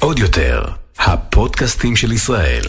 [0.00, 0.62] עוד יותר,
[0.98, 2.62] הפודקאסטים של ישראל.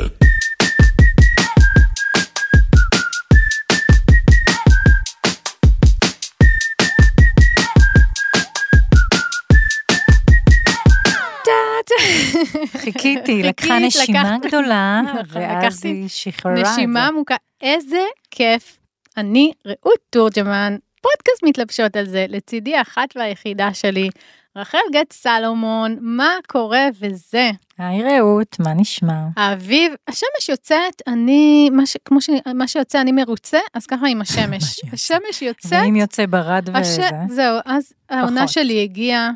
[12.77, 16.71] חיכיתי, לקחה נשימה לקחת- גדולה, ואז היא שחררה את זה.
[16.71, 18.01] נשימה עמוקה, איזה
[18.31, 18.77] כיף.
[19.17, 24.09] אני רעות תורג'מן, פודקאסט מתלבשות על זה, לצידי האחת והיחידה שלי,
[24.55, 27.51] רחלי גט סלומון, מה קורה וזה.
[27.77, 29.19] היי רעות, מה נשמע?
[29.37, 34.21] האביב, השמש יוצאת, אני, מה, ש, כמו ש, מה שיוצא אני מרוצה, אז ככה עם
[34.25, 34.79] השמש.
[34.93, 36.87] השמש יוצאת, ואם יוצא ברד הש...
[36.87, 37.09] וזה?
[37.29, 38.47] זהו, אז העונה.
[38.47, 39.31] שלי הגיעה,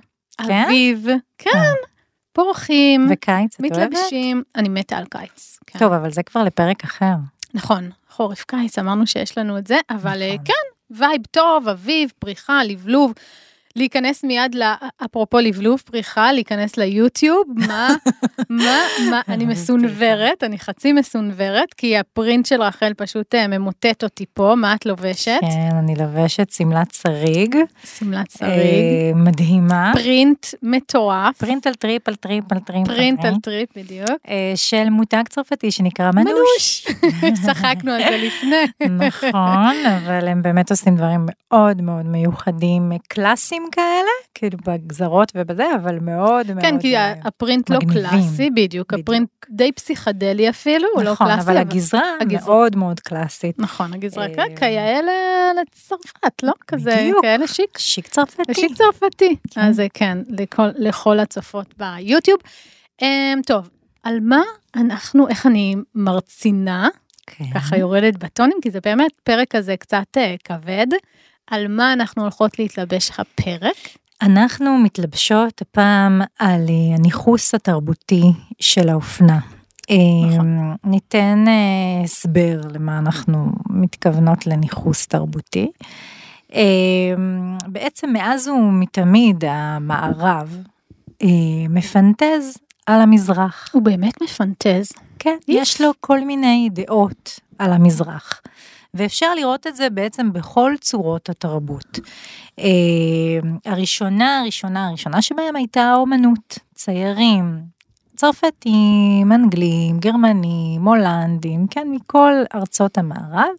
[0.47, 0.63] כן?
[0.65, 1.73] אביב, כן, אה.
[2.33, 3.91] פורחים, וקיץ, את אוהבת?
[3.91, 5.59] מתלבשים, אני מתה על קיץ.
[5.67, 5.79] כן.
[5.79, 7.13] טוב, אבל זה כבר לפרק אחר.
[7.53, 10.45] נכון, חורף קיץ, אמרנו שיש לנו את זה, אבל אה, נכון.
[10.45, 13.13] כן, vibe טוב, אביב, פריחה, לבלוב.
[13.79, 14.55] להיכנס מיד.
[15.05, 17.95] אפרופו לבלוב, פריחה, להיכנס ליוטיוב, מה,
[18.49, 18.77] מה,
[19.09, 24.53] מה, אני מסונוורת, אני חצי מסונוורת, כי הפרינט של רחל פשוט אה, ממוטט אותי פה,
[24.57, 25.39] מה את לובשת?
[25.41, 27.55] כן, אני לובשת שמלת סריג.
[27.97, 28.51] שמלת סריג.
[28.51, 29.91] אה, מדהימה.
[29.93, 32.87] פרינט מטורף, פרינט על טריפ על טריפ על טריפ.
[32.87, 33.69] פרינט על טריפ.
[33.75, 34.09] בדיוק.
[34.29, 36.11] אה, של מותג צרפתי שנקרא.
[36.11, 36.87] מנוש,
[37.45, 38.89] צחקנו על זה לפני.
[39.07, 45.99] נכון, אבל הם באמת עושים דברים מאוד מאוד מיוחדים, קלאסיים כאלה, כאילו בגזרות ובזה, אבל
[45.99, 46.61] מאוד מאוד...
[46.61, 47.79] כן, כי אה, הפרינט לא.
[47.93, 49.03] קלאסי, בדיוק, בדיוק.
[49.07, 51.41] הפרינט די פסיכדלי אפילו, הוא לא נכון, קלאסי.
[51.41, 53.59] אבל הגזרה הגזרה- מאוד מאוד קלאסית.
[53.59, 56.53] נכון, הגזרה כ- כיאה ל- לצרפת, לא?
[56.67, 57.21] כזה, בדיוק.
[57.21, 57.77] כאלה שיק.
[57.77, 58.53] שיק צרפתי.
[58.53, 59.35] שיק צרפתי.
[59.51, 59.61] כן.
[59.61, 62.39] אז אה, כן, לכל- לכל הצופות ביוטיוב.
[63.01, 63.69] אמ, טוב,
[64.03, 64.41] על מה
[64.75, 66.87] אנחנו, איך אני מרצינה,
[67.27, 67.45] כן.
[67.53, 70.87] ככה יורדת בטונים, כי זה באמת פרק כזה קצת אה, כבד.
[71.49, 73.75] על מה אנחנו הולכות להתלבש הפרק?
[74.21, 78.23] אנחנו מתלבשות הפעם על אה, הניכוס התרבותי
[78.59, 79.39] של האופנה.
[80.27, 80.59] נכון.
[80.59, 85.71] אה, ניתן אה, הסבר למה אנחנו מתכוונות לניכוס תרבותי.
[86.53, 86.61] אה,
[87.67, 90.57] בעצם מאז ומתמיד המערב
[91.23, 91.27] אה,
[91.69, 93.69] מפנטז על המזרח.
[93.71, 94.91] הוא באמת מפנטז.
[95.19, 98.41] כן, יש לו כל מיני דעות על המזרח.
[98.93, 101.99] ואפשר לראות את זה בעצם בכל צורות התרבות.
[102.59, 102.65] אה,
[103.65, 107.59] הראשונה, הראשונה, הראשונה שבהם הייתה האומנות, ציירים,
[108.15, 113.49] צרפתים, אנגלים, גרמנים, הולנדים, כן, מכל ארצות המערב.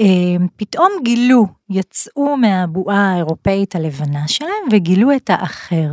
[0.00, 0.06] אה,
[0.56, 5.88] פתאום גילו, יצאו מהבועה האירופאית הלבנה שלהם וגילו את האחר.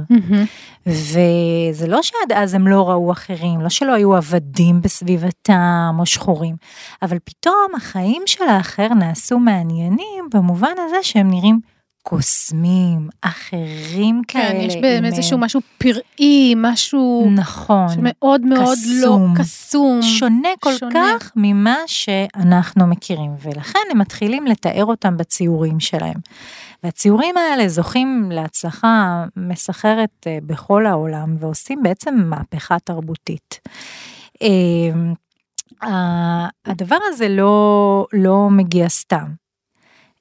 [0.86, 6.56] וזה לא שעד אז הם לא ראו אחרים, לא שלא היו עבדים בסביבתם או שחורים,
[7.02, 11.60] אבל פתאום החיים של האחר נעשו מעניינים במובן הזה שהם נראים
[12.04, 14.50] קוסמים, אחרים כאלה.
[14.50, 19.36] כן, יש בהם אה, איזשהו משהו פראי, משהו נכון, שמאוד מאוד לא קסום.
[19.38, 20.02] קסום.
[20.02, 20.94] שונה כל שונה.
[21.20, 26.18] כך ממה שאנחנו מכירים, ולכן הם מתחילים לתאר אותם בציורים שלהם.
[26.84, 33.60] והציורים האלה זוכים להצלחה מסחרת אה, בכל העולם, ועושים בעצם מהפכה תרבותית.
[35.82, 39.26] ה- הדבר הזה לא, לא מגיע סתם.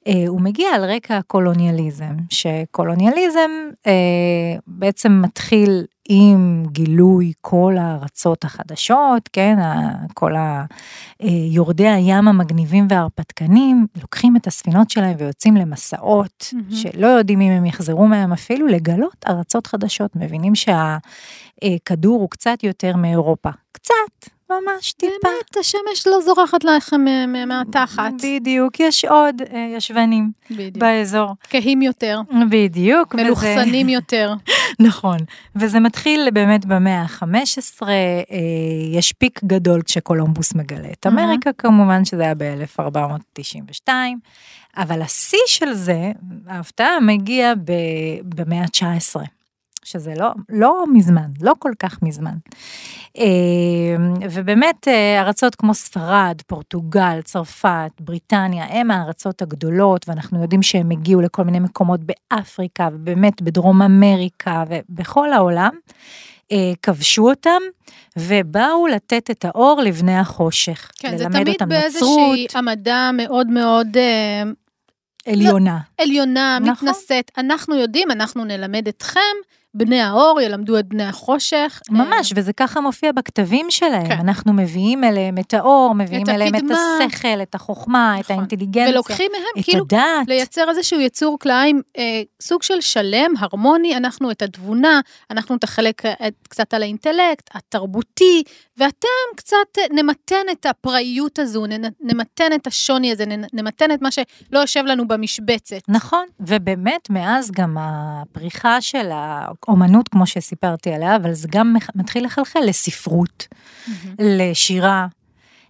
[0.07, 3.51] אה, הוא מגיע על רקע הקולוניאליזם, שקולוניאליזם
[3.87, 3.91] אה,
[4.67, 9.55] בעצם מתחיל עם גילוי כל הארצות החדשות, כן,
[10.13, 10.65] כל ה-
[11.23, 16.71] אה, יורדי הים המגניבים וההרפתקנים, לוקחים את הספינות שלהם ויוצאים למסעות, מהמם.
[16.71, 22.95] שלא יודעים אם הם יחזרו מהם אפילו, לגלות ארצות חדשות, מבינים שהכדור הוא קצת יותר
[22.95, 24.29] מאירופה, קצת,
[24.61, 25.11] ממש טיפה.
[25.23, 28.11] באמת, השמש לא זורחת לכם אה, מהתחת.
[28.23, 30.77] בדיוק, יש עוד אה, ישבנים בדיוק.
[30.77, 31.35] באזור.
[31.49, 33.13] כהים יותר, בדיוק.
[33.15, 34.33] וזה- מלוכסנים יותר.
[34.87, 35.17] נכון.
[35.55, 37.81] וזה מתחיל באמת במאה ה-15,
[38.93, 41.07] יש פיק גדול כשקולומבוס מגלה את.
[41.07, 43.89] אמריקה כמובן, שזה היה ב-1492,
[44.77, 46.11] אבל השיא של זה,
[46.47, 47.53] ההפתעה מגיע
[48.23, 49.21] במאה ה-19.
[49.85, 52.35] שזה לא, לא מזמן, לא כל כך מזמן.
[53.17, 53.23] אה,
[54.31, 61.21] ובאמת אה, ארצות כמו ספרד, פורטוגל, צרפת, בריטניה, הם הארצות הגדולות, ואנחנו יודעים שהם הגיעו
[61.21, 65.71] לכל מיני מקומות באפריקה, ובאמת בדרום אמריקה ובכל העולם.
[66.51, 67.59] אה, כבשו אותם
[68.17, 70.91] ובאו לתת את האור לבני החושך.
[70.99, 73.97] כן, זה תמיד באיזושהי עמדה מאוד מאוד
[75.25, 75.79] עליונה.
[75.97, 76.89] עליונה, נכון.
[76.89, 77.31] מתנשאת.
[77.37, 79.19] אנחנו יודעים, אנחנו נלמד אתכם
[79.75, 81.81] בני האור ילמדו את בני החושך.
[81.89, 84.07] ממש, וזה ככה מופיע בכתבים שלהם.
[84.07, 84.19] כן.
[84.19, 86.97] אנחנו מביאים אליהם את האור, מביאים את אליהם את הקדמה.
[87.05, 88.35] השכל, את החוכמה, את נכון.
[88.35, 90.27] האינטליגנציה, ולוקחים מהם את כאילו הדעת.
[90.27, 94.99] לייצר איזשהו יצור כלאיים, אה, סוג של שלם, הרמוני, אנחנו את התבונה,
[95.31, 96.13] אנחנו את החלק אה,
[96.49, 98.43] קצת על האינטלקט, התרבותי,
[98.77, 101.65] ואתם קצת אה, נמתן את הפראיות הזו,
[102.01, 105.81] נמתן את השוני הזה, נמתן את מה שלא יושב לנו במשבצת.
[105.87, 112.59] נכון, ובאמת מאז גם הפריחה של האומנות, כמו שסיפרתי עליה, אבל זה גם מתחיל לחלחל
[112.59, 113.47] לספרות,
[114.19, 115.07] לשירה.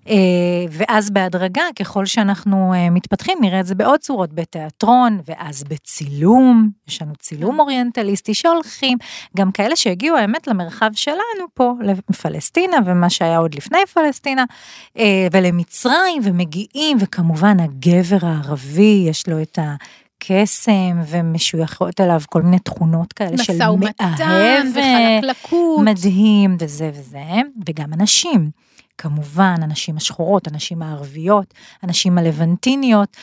[0.10, 0.16] אה,
[0.72, 7.02] ואז בהדרגה, ככל שאנחנו אה, מתפתחים, נראה את זה בעוד צורות, בתיאטרון, ואז בצילום, יש
[7.02, 8.98] לנו צילום אוריינטליסטי שהולכים,
[9.38, 11.74] גם כאלה שהגיעו האמת למרחב שלנו פה,
[12.10, 14.46] לפלסטינה, ומה שהיה עוד לפני פלסטינה,
[14.98, 19.76] אה, ולמצרים, ומגיעים, וכמובן הגבר הערבי, יש לו את ה...
[20.28, 25.86] קסם ומשויכות אליו כל מיני תכונות כאלה של משא ומתן מאהב, וחלקלקות.
[25.86, 27.24] מדהים וזה וזה,
[27.68, 28.50] וגם הנשים.
[29.04, 33.18] כמובן, הנשים השחורות, הנשים הערביות, הנשים הלבנטיניות,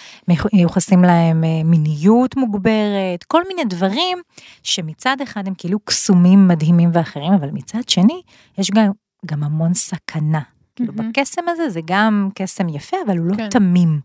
[0.52, 4.18] מיוחסים להם אה, מיניות מוגברת, כל מיני דברים
[4.62, 8.22] שמצד אחד הם כאילו קסומים מדהימים ואחרים, אבל מצד שני,
[8.58, 8.90] יש גם,
[9.26, 10.40] גם המון סכנה.
[10.76, 10.92] כאילו.
[10.92, 13.48] בקסם הזה זה גם קסם יפה, אבל הוא לא כן.
[13.48, 14.00] תמים.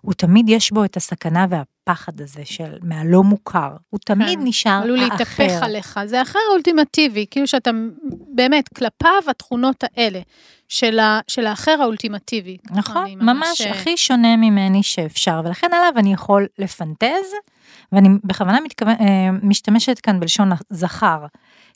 [0.00, 1.46] הוא תמיד יש בו את הסכנה
[1.90, 3.70] והפחד הזה של מהלא מוכר.
[3.90, 5.64] הוא תמיד כן, נשאר עלול להתהפך האחר.
[5.64, 7.70] עליך, זה האחר האולטימטיבי, כאילו שאתה
[8.34, 10.20] באמת, כלפיו התכונות האלה,
[10.68, 12.56] של, ה, של האחר האולטימטיבי.
[12.70, 17.34] נכון, ממש אה, הכי שונה ממני שאפשר, ולכן עליו אני יכול לפנטז,
[17.92, 21.26] ואני בכוונה מתכוון, אה, משתמשת כאן בלשון זכר,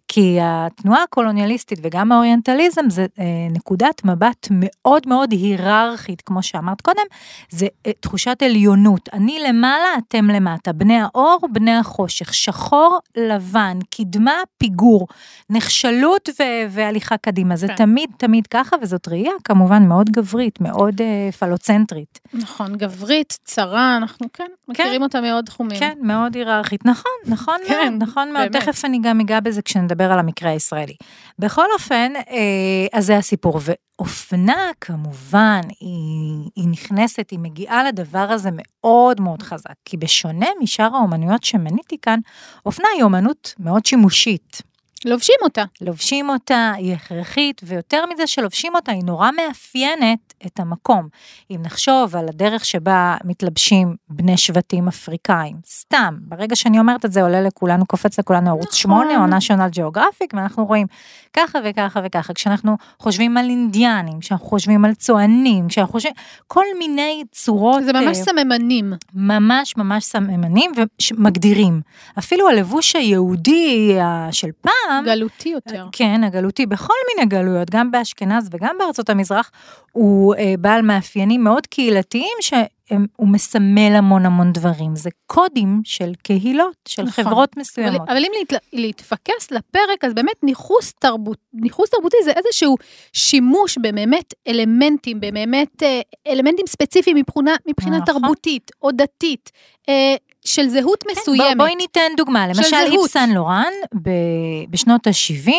[0.09, 7.03] כי התנועה הקולוניאליסטית וגם האוריינטליזם זה אה, נקודת מבט מאוד מאוד היררכית, כמו שאמרת קודם,
[7.51, 14.35] זה אה, תחושת עליונות, אני למעלה, אתם למטה, בני האור, בני החושך, שחור, לבן, קדמה,
[14.59, 15.07] פיגור,
[15.51, 17.75] נחשלות ו- והליכה קדימה, זה כן.
[17.75, 22.21] תמיד תמיד ככה, וזאת ראייה כמובן מאוד גברית, מאוד אה, פלוצנטרית.
[22.35, 25.79] נכון, גברית, צרה, אנחנו כן, מכירים אותה מעוד תחומים.
[25.79, 28.63] כן, מאוד היררכית, נכון, נכון כן, מאוד, נכון מאוד, באמת.
[28.63, 30.95] תכף אני גם אגע בזה כשנדבר על המקרה הישראלי.
[31.39, 38.49] בכל אופן, אה, אז זה הסיפור, ואופנה כמובן, היא, היא נכנסת, היא מגיעה לדבר הזה
[38.53, 42.19] מאוד מאוד חזק, כי בשונה משאר האומנויות שמניתי כאן,
[42.67, 44.74] אופנה היא אומנות מאוד שימושית.
[45.05, 45.65] לובשים אותה.
[45.81, 51.09] לובשים אותה, היא הכרחית, ויותר מזה שלובשים אותה, היא נורא מאפיינת את המקום.
[51.51, 57.23] אם נחשוב על הדרך שבה מתלבשים בני שבטים אפריקאים, סתם, ברגע שאני אומרת את זה,
[57.23, 59.09] עולה לכולנו, קופץ לכולנו ערוץ נכון.
[59.09, 60.87] 8 או national geographic, ואנחנו רואים
[61.33, 62.35] ככה וככה וככה.
[62.35, 66.15] כשאנחנו חושבים על אינדיאנים, כשאנחנו חושבים על צוענים, כשאנחנו חושבים,
[66.47, 67.85] כל מיני צורות...
[67.85, 68.93] זה ממש אה, סממנים.
[69.15, 70.73] ממש ממש סממנים
[71.13, 71.81] ומגדירים.
[72.19, 75.87] אפילו הלבוש היהודי אה, של פעם, גלותי יותר.
[75.93, 79.51] כן, הגלותי בכל מיני גלויות, גם באשכנז וגם בארצות המזרח,
[79.93, 84.97] הוא אה, בעל מאפיינים מאוד קהילתיים שהוא מסמל המון המון דברים.
[84.97, 87.25] זה קודים של קהילות, של נכון.
[87.25, 88.09] חברות אבל, מסוימות.
[88.09, 92.77] אבל אם להת, להתפקס לפרק, אז באמת ניכוס, תרבות, ניכוס תרבותי זה איזשהו
[93.13, 98.15] שימוש באמת אלמנטים, באמת אה, אלמנטים ספציפיים מבחינה, מבחינה נכון.
[98.15, 99.53] תרבותית או דתית,
[99.89, 100.15] אה,
[100.45, 101.57] של זהות כן, מסוימת.
[101.57, 103.11] בוא, בואי ניתן דוגמה, למשל איב זהות.
[103.11, 105.53] סן לורן ב- בשנות ה-70,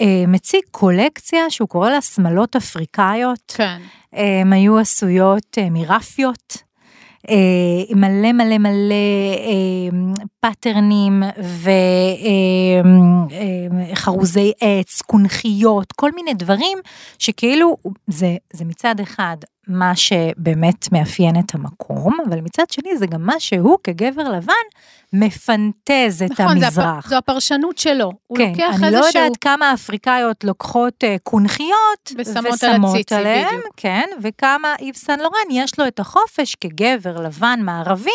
[0.00, 3.52] אה, מציג קולקציה שהוא קורא לה שמלות אפריקאיות.
[3.56, 3.78] כן.
[4.12, 6.62] הן היו עשויות אה, מרפיות,
[7.30, 8.94] אה, מלא מלא מלא
[9.38, 11.22] אה, פאטרנים
[13.92, 16.78] וחרוזי עץ, קונכיות, כל מיני דברים
[17.18, 17.76] שכאילו
[18.06, 23.40] זה, זה מצד אחד מה שבאמת מאפיין את המקום, אבל מצד שני זה גם מה
[23.40, 24.52] שהוא כגבר לבן
[25.12, 27.08] מפנטז את נכון, זה הפ- המזרח.
[27.08, 28.12] זו הפרשנות שלו.
[28.26, 29.22] הוא כן, לוקח אני לא איזשהו...
[29.22, 33.66] יודעת כמה אפריקאיות לוקחות אה, קונכיות ושמות על הציצי, עליהם, בדיוק.
[33.76, 38.10] כן, וכמה איב סן לורן יש לו את החופש כגבר לבן מערבי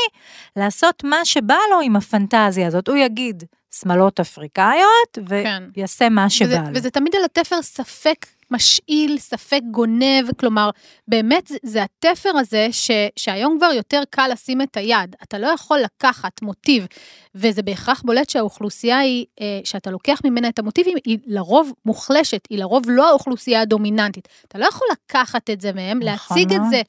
[0.55, 2.88] לעשות מה שבא לו עם הפנטזיה הזאת.
[2.88, 3.43] הוא יגיד
[3.81, 5.63] שמאלות אפריקאיות כן.
[5.75, 6.65] ויעשה מה שבא וזה, לו.
[6.74, 10.70] וזה תמיד על התפר ספק משאיל, ספק גונב, כלומר,
[11.08, 15.15] באמת זה, זה התפר הזה ש, שהיום כבר יותר קל לשים את היד.
[15.24, 16.88] אתה לא יכול לקחת מוטיב,
[17.36, 22.60] וזה בהכרח בולט שהאוכלוסייה היא, אה, שאתה לוקח ממנה את המוטיבים, היא לרוב מוחלשת, היא
[22.60, 24.27] לרוב לא האוכלוסייה הדומיננטית.
[24.48, 26.62] אתה לא יכול לקחת את זה מהם, נכון להציג את.
[26.70, 26.81] זה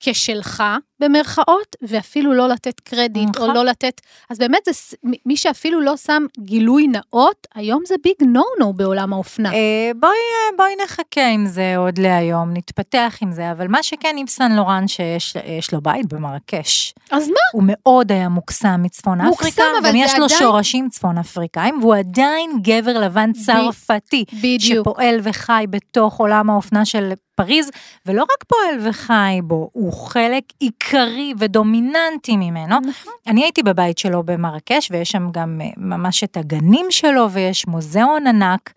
[0.00, 0.62] כשלך,
[1.00, 3.48] במרכאות, ואפילו לא לתת קרדיט, נכון.
[3.50, 4.00] או לא לתת...
[4.30, 4.96] אז באמת, זה,
[5.26, 9.52] מי שאפילו לא שם גילוי נאות, היום זה ביג נו נו בעולם האופנה.
[9.52, 14.14] אה, בואי, אה, בואי נחכה עם זה עוד להיום, נתפתח עם זה, אבל מה שכן
[14.18, 16.94] עם סן לורן שיש יש לו בית במרקש.
[17.10, 17.34] אז מה?
[17.52, 21.78] הוא מאוד היה מוקסם מצפון מוקסם, אפריקה, אבל גם יש לו עדיין- שורשים צפון אפריקאים,
[21.80, 24.88] והוא עדיין גבר לבן צרפתי, בדיוק.
[24.88, 27.70] שפועל וחי בתוך עולם האופנה של פריז,
[28.06, 30.93] ולא רק פועל וחי בו, הוא חלק עיקרי
[31.38, 32.80] ודומיננטי ממנו.
[32.80, 33.12] נכון.
[33.26, 38.26] אני הייתי בבית שלו במרקש, ויש שם גם אה, ממש את הגנים שלו, ויש מוזיאון
[38.26, 38.72] ענק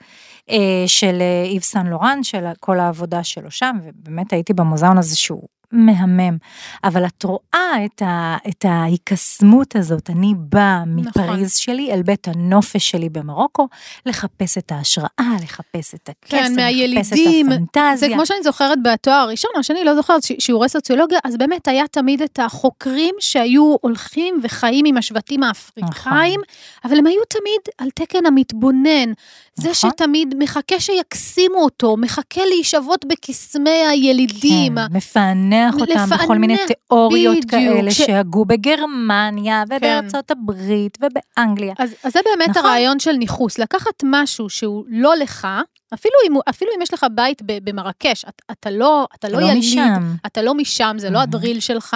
[0.50, 5.18] אה, של אה, איב סן לורן, של כל העבודה שלו שם, ובאמת הייתי במוזיאון הזה
[5.18, 6.38] שהוא מהמם.
[6.84, 11.48] אבל את רואה את, ה, את ההיקסמות הזאת, אני באה מפריז נכון.
[11.48, 13.68] שלי אל בית הנופש שלי במרוקו,
[14.06, 16.54] לחפש את ההשראה, לחפש את הקסם, כן,
[16.88, 17.14] לחפש.
[17.14, 17.96] את הפנטזיה.
[17.96, 21.68] זה כמו שאני זוכרת בתואר הראשון, או שאני לא זוכרת, ש- שיעורי סוציולוגיה, אז באמת
[21.68, 26.40] היה תמיד את החוקרים שהיו הולכים וחיים עם השבטים האפריקאים,
[26.86, 29.12] אבל הם היו תמיד על תקן המתבונן.
[29.60, 29.90] זה נכון.
[29.92, 34.76] שתמיד מחכה שיקסימו אותו, מחכה להישבות בקסמי הילידים.
[34.76, 38.06] כן, מפענח אותם לפענח, בכל מיני תיאוריות בדיוק, כאלה ש- כן.
[38.08, 41.74] שהגו בגרמניה ובארצות הברית ובאנגליה.
[41.80, 42.66] אז, אז זה באמת נכון.
[42.66, 45.48] הרעיון של ניכוס, לקחת משהו שהוא לא לך,
[45.94, 49.58] אפילו אם, אפילו אם יש לך בית במרקש, אתה, אתה לא, אתה לא, לא יליד,
[49.60, 50.14] משם.
[50.26, 51.24] אתה לא משם, זה לא Mhm.
[51.24, 51.96] הדריל שלך,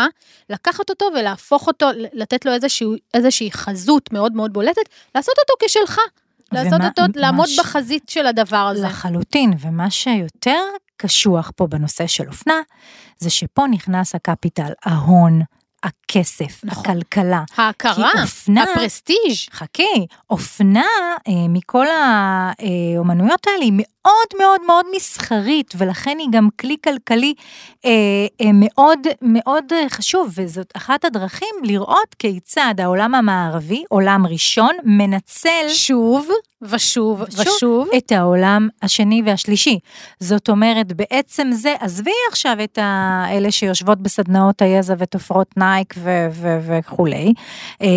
[0.49, 4.81] לקחת אותו ולהפוך אותו, לתת לו איזשהו, איזושהי חזות מאוד מאוד בולטת,
[5.15, 5.99] לעשות אותו כשלך.
[6.51, 8.87] לעשות ומה- אותו, לעמוד בחזית של הדבר הזה.
[8.87, 10.61] לחלוטין, ומה שיותר
[10.97, 12.53] קשוח פה בנושא של אופנה,
[13.19, 15.41] זה שפה נכנס הקפיטל, ההון,
[15.83, 16.83] הכסף, נכון.
[16.85, 17.43] הכלכלה.
[17.57, 19.35] ההכרה, אופנה- הפרסטיג'.
[19.51, 20.85] חכי, אופנה
[21.27, 27.33] אה, מכל האומנויות האלה היא מאוד מאוד מאוד מסחרית, ולכן היא גם כלי כלכלי
[27.85, 27.89] אה,
[28.41, 35.65] אה, מאוד מאוד אה, חשוב, וזאת אחת הדרכים לראות כיצד העולם המערבי, עולם ראשון, מנצל
[35.69, 36.29] שוב
[36.61, 37.47] ושוב ושוב.
[37.55, 37.87] ושוב.
[37.97, 39.79] את העולם השני והשלישי.
[40.19, 45.95] זאת אומרת, בעצם זה, עזבי עכשיו את האלה שיושבות בסדנאות היזע ותופרות נייק
[46.67, 47.33] וכולי,
[47.81, 47.87] אה,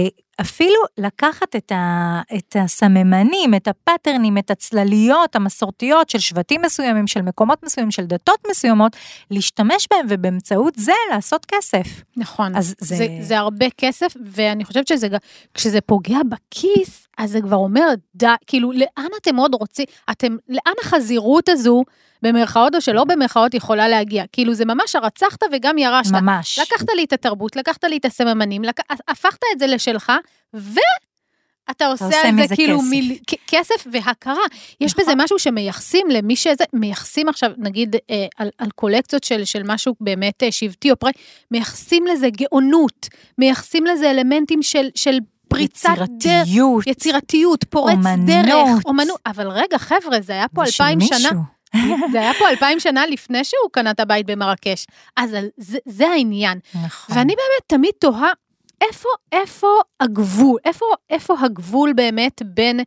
[0.40, 7.22] אפילו לקחת את, ה, את הסממנים, את הפאטרנים, את הצלליות המסורתיות של שבטים מסוימים, של
[7.22, 8.96] מקומות מסוימים, של דתות מסוימות,
[9.30, 12.02] להשתמש בהם ובאמצעות זה לעשות כסף.
[12.16, 12.56] נכון.
[12.56, 12.96] אז זה...
[12.96, 15.08] זה- זה, הרבה כסף, ואני חושבת שזה,
[15.54, 20.74] כשזה פוגע בכיס, אז זה כבר אומר, די, כאילו, לאן אתם עוד רוצים, אתם, לאן
[20.82, 21.84] החזירות הזו,
[22.24, 24.24] במרכאות או שלא במרכאות, יכולה להגיע?
[24.32, 26.12] כאילו, זה ממש הרצחת וגם ירשת.
[26.12, 26.58] ממש.
[26.58, 28.80] לקחת לי את התרבות, לקחת לי את הסממנים, לק...
[29.08, 30.12] הפכת את זה לשלך,
[30.54, 32.90] ואתה עושה, עושה על זה כאילו כסף.
[32.90, 33.18] מיל...
[33.46, 34.44] כסף והכרה.
[34.80, 35.04] יש נכון.
[35.04, 39.94] בזה משהו שמייחסים למי שזה, מייחסים עכשיו, נגיד, אה, על, על קולקציות של, של משהו
[40.00, 41.12] באמת אה, שבטי או פראי,
[41.50, 45.18] מייחסים לזה גאונות, מייחסים לזה אלמנטים של, של
[45.56, 46.86] פריצת דרך.
[46.86, 47.64] יצירתיות.
[47.64, 48.46] פורץ אומנות.
[48.46, 51.30] דרך, אומנות, אבל רגע, חבר'ה, זה היה פה אלפיים שנה.
[52.12, 54.86] זה היה פה אלפיים שנה לפני שהוא קנה את הבית במרקש.
[55.16, 56.58] אז זה, זה העניין.
[56.84, 57.16] נכון.
[57.16, 58.32] ואני באמת תמיד תוהה,
[58.80, 59.66] איפה, איפה
[60.00, 60.58] הגבול?
[60.64, 62.80] איפה, איפה הגבול באמת בין...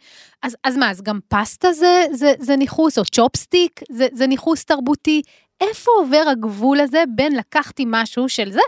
[0.43, 4.65] אז, אז מה, אז גם פסטה זה, זה, זה ניכוס, או צ'ופסטיק זה, זה ניכוס
[4.65, 5.21] תרבותי?
[5.61, 8.61] איפה עובר הגבול הזה בין לקחתי משהו של זה,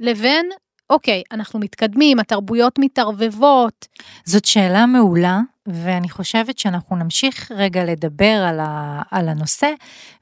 [0.00, 0.50] לבין,
[0.90, 3.86] אוקיי, אנחנו מתקדמים, התרבויות מתערבבות.
[4.24, 9.70] זאת שאלה מעולה, ואני חושבת שאנחנו נמשיך רגע לדבר על, ה, על הנושא,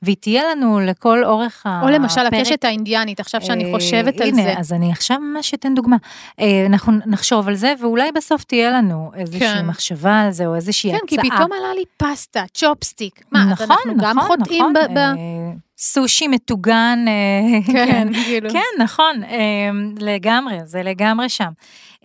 [0.03, 1.83] והיא תהיה לנו לכל אורך הפרק.
[1.83, 4.55] או למשל הקשת האינדיאנית, עכשיו שאני אה, חושבת על הנה, זה.
[4.59, 5.97] אז אני עכשיו ממש אתן דוגמה.
[6.41, 9.67] אה, אנחנו נחשוב על זה, ואולי בסוף תהיה לנו איזושהי כן.
[9.67, 11.23] מחשבה על זה, או איזושהי כן, הצעה.
[11.23, 13.25] כי פתאום עלה לי פסטה, צ'ופסטיק.
[13.33, 14.99] מה, אז נכון, אנחנו גם נכון, חוטאים נכון, ב...
[14.99, 15.72] ב...
[15.83, 18.51] סושי מטוגן, אה, כן, כאילו.
[18.51, 19.71] כן, נכון, אה,
[20.01, 21.51] לגמרי, זה לגמרי שם.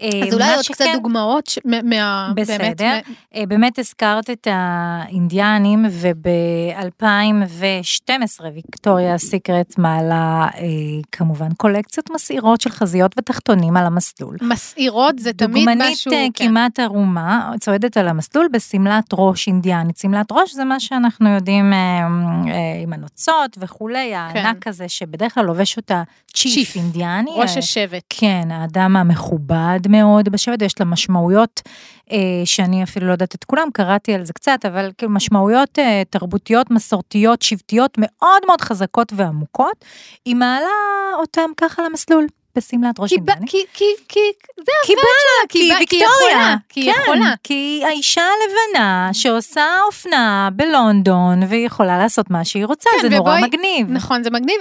[0.01, 2.31] אה, אז אולי עוד קצת דוגמאות ש- מה...
[2.35, 2.99] באמת, בסדר.
[3.35, 8.09] אה, באמת הזכרת את האינדיאנים, וב-2012
[8.53, 10.61] ויקטוריה סיקרט מעלה אה,
[11.11, 14.37] כמובן קולקציות מסעירות של חזיות ותחתונים על המסלול.
[14.41, 16.11] מסעירות זה תמיד דוגמנית משהו...
[16.11, 16.47] אה, כן.
[16.47, 19.97] כמעט ערומה, צועדת על המסלול בשמלת ראש אינדיאנית.
[19.97, 21.73] שמלת ראש זה מה שאנחנו יודעים
[22.83, 27.31] עם הנוצות וכולי, הענק הזה שבדרך כלל לובש אותה צ'יף אינדיאני.
[27.35, 28.03] ראש השבט.
[28.09, 31.61] כן, האדם המכובד מאוד בשבט, יש לה משמעויות
[32.11, 36.03] אה, שאני אפילו לא יודעת את כולם, קראתי על זה קצת, אבל כאילו משמעויות אה,
[36.09, 39.85] תרבותיות, מסורתיות, שבטיות מאוד מאוד חזקות ועמוקות,
[40.25, 40.69] היא מעלה
[41.19, 42.27] אותם ככה למסלול.
[42.57, 43.47] בשמלת ראש אינדיאני.
[43.47, 44.19] כי, כי, כי,
[44.57, 46.55] זה כי בא לה, כי היא ויקטוריה.
[46.69, 47.33] כי היא כן, יכולה.
[47.43, 53.17] כי היא האישה הלבנה שעושה אופנה בלונדון, והיא יכולה לעשות מה שהיא רוצה, כן, זה
[53.17, 53.87] נורא מגניב.
[53.89, 54.55] נכון, זה מגניב,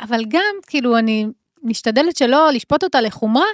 [0.00, 1.26] אבל גם, כאילו, אני
[1.62, 3.44] משתדלת שלא לשפוט אותה לחומרה,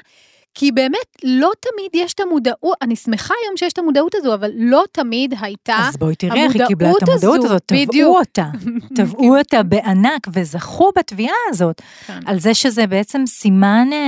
[0.58, 4.50] כי באמת לא תמיד יש את המודעות, אני שמחה היום שיש את המודעות הזו, אבל
[4.54, 8.18] לא תמיד הייתה אז בואי תראי איך היא קיבלה את המודעות המודעות הזו, הזאת, תבעו.
[8.18, 8.50] אותה,
[8.96, 12.20] תבעו אותה בענק וזכו בתביעה הזאת, כן.
[12.26, 13.98] על זה שזה בעצם סימן אה,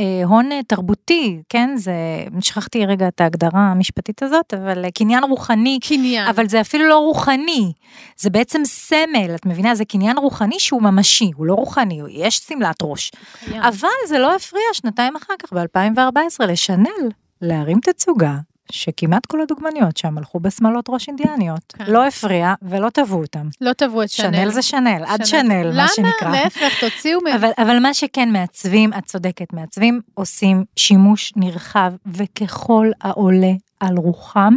[0.00, 1.70] אה, הון אה, תרבותי, כן?
[1.76, 1.92] זה,
[2.40, 6.28] שכחתי רגע את ההגדרה המשפטית הזאת, אבל אה, קניין רוחני, קניין.
[6.28, 7.72] אבל זה אפילו לא רוחני,
[8.16, 9.74] זה בעצם סמל, את מבינה?
[9.74, 13.10] זה קניין רוחני שהוא ממשי, הוא לא רוחני, יש שמלת ראש.
[13.44, 13.62] קיים.
[13.62, 17.10] אבל זה לא הפריע שנתיים אחר כך, ב-2014, לשנל,
[17.42, 18.36] להרים תצוגה,
[18.72, 21.74] שכמעט כל הדוגמניות שם הלכו בשמלות ראש אינדיאניות.
[21.78, 21.84] כן.
[21.88, 23.48] לא הפריע ולא תבעו אותם.
[23.60, 24.36] לא תבעו את שנל.
[24.36, 26.28] שנל זה שנל, עד שנל, מה שנקרא.
[26.28, 26.42] למה?
[26.42, 27.34] להפך, תוציאו מהם.
[27.34, 34.54] אבל, אבל מה שכן מעצבים, את צודקת, מעצבים עושים שימוש נרחב וככל העולה על רוחם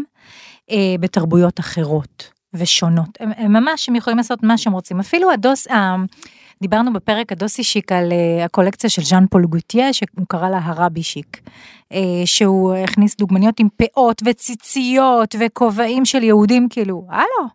[0.72, 3.10] אה, בתרבויות אחרות ושונות.
[3.20, 5.00] הם, הם ממש, הם יכולים לעשות מה שהם רוצים.
[5.00, 5.96] אפילו הדוס, אה,
[6.62, 11.04] דיברנו בפרק הדוסי שיק על אה, הקולקציה של ז'אן פול גוטייה, שהוא קרא לה הרבי
[11.04, 11.42] שיק.
[11.94, 17.48] אה, שהוא הכניס דוגמניות עם פאות וציציות וכובעים של יהודים, כאילו, הלו.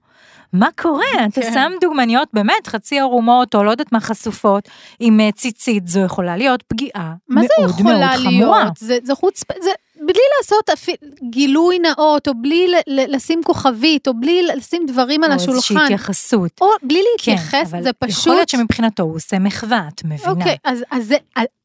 [0.52, 1.04] מה קורה?
[1.28, 1.52] אתה כן.
[1.54, 4.68] שם דוגמניות באמת חצי ערומות או לא יודעת מה חסופות
[5.00, 8.30] עם אה, ציצית, זו יכולה להיות פגיעה מה מאוד זה מאוד יכולה חמורה.
[8.62, 8.76] להיות?
[8.78, 9.70] זה, זה חוצפה, זה
[10.00, 10.96] בלי לעשות אפילו
[11.30, 15.58] גילוי נאות, או בלי ל- ל- לשים כוכבית, או בלי לשים דברים על או איזושהי
[15.58, 16.50] השולחן, התייחסות.
[16.60, 18.34] או בלי כן, להתייחס, אבל זה יכול פשוט...
[18.34, 20.30] להיות שמבחינתו הוא עושה מחווה, את מבינה?
[20.30, 21.16] אוקיי, אז, אז זה,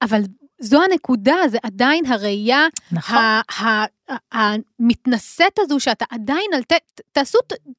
[0.02, 0.22] אבל
[0.60, 3.18] זו הנקודה, זה עדיין הראייה נכון.
[4.32, 6.64] המתנשאת הזו, שאתה עדיין על...
[6.64, 7.38] ת- תעשו,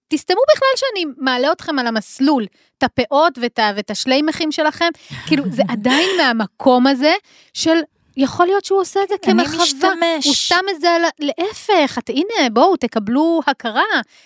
[0.08, 2.46] תסתמו בכלל שאני מעלה אתכם על המסלול,
[2.78, 4.88] את הפאות ואת, ואת השליימחים שלכם,
[5.26, 7.14] כאילו, זה עדיין מהמקום הזה
[7.54, 7.78] של...
[8.16, 10.26] יכול להיות שהוא עושה את זה אני כמחווה, משתמש.
[10.26, 11.02] הוא שם את זה על.
[11.20, 13.82] להפך, את, הנה, בואו, תקבלו הכרה,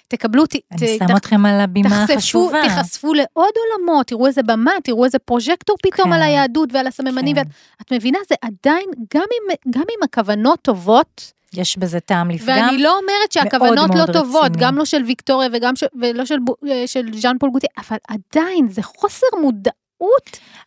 [0.09, 2.62] תקבלו, ת, אני ת- שם אתכם על הבימה תחשפו, החשובה.
[2.62, 6.12] תיחשפו לעוד עולמות, תראו איזה במה, תראו איזה פרוז'קטור פתאום כן.
[6.12, 7.43] על היהדות ועל הסממנים, כן.
[7.43, 7.47] ואת
[7.83, 12.49] את מבינה, זה עדיין, גם אם, גם אם הכוונות טובות, יש בזה טעם לפגם.
[12.67, 14.64] ואני לא אומרת שהכוונות לא טובות, רציני.
[14.64, 16.37] גם לא של ויקטוריה וגם של, ולא של,
[16.69, 19.84] אה, של ז'אן פול גוטי, אבל עדיין זה חוסר מודעות.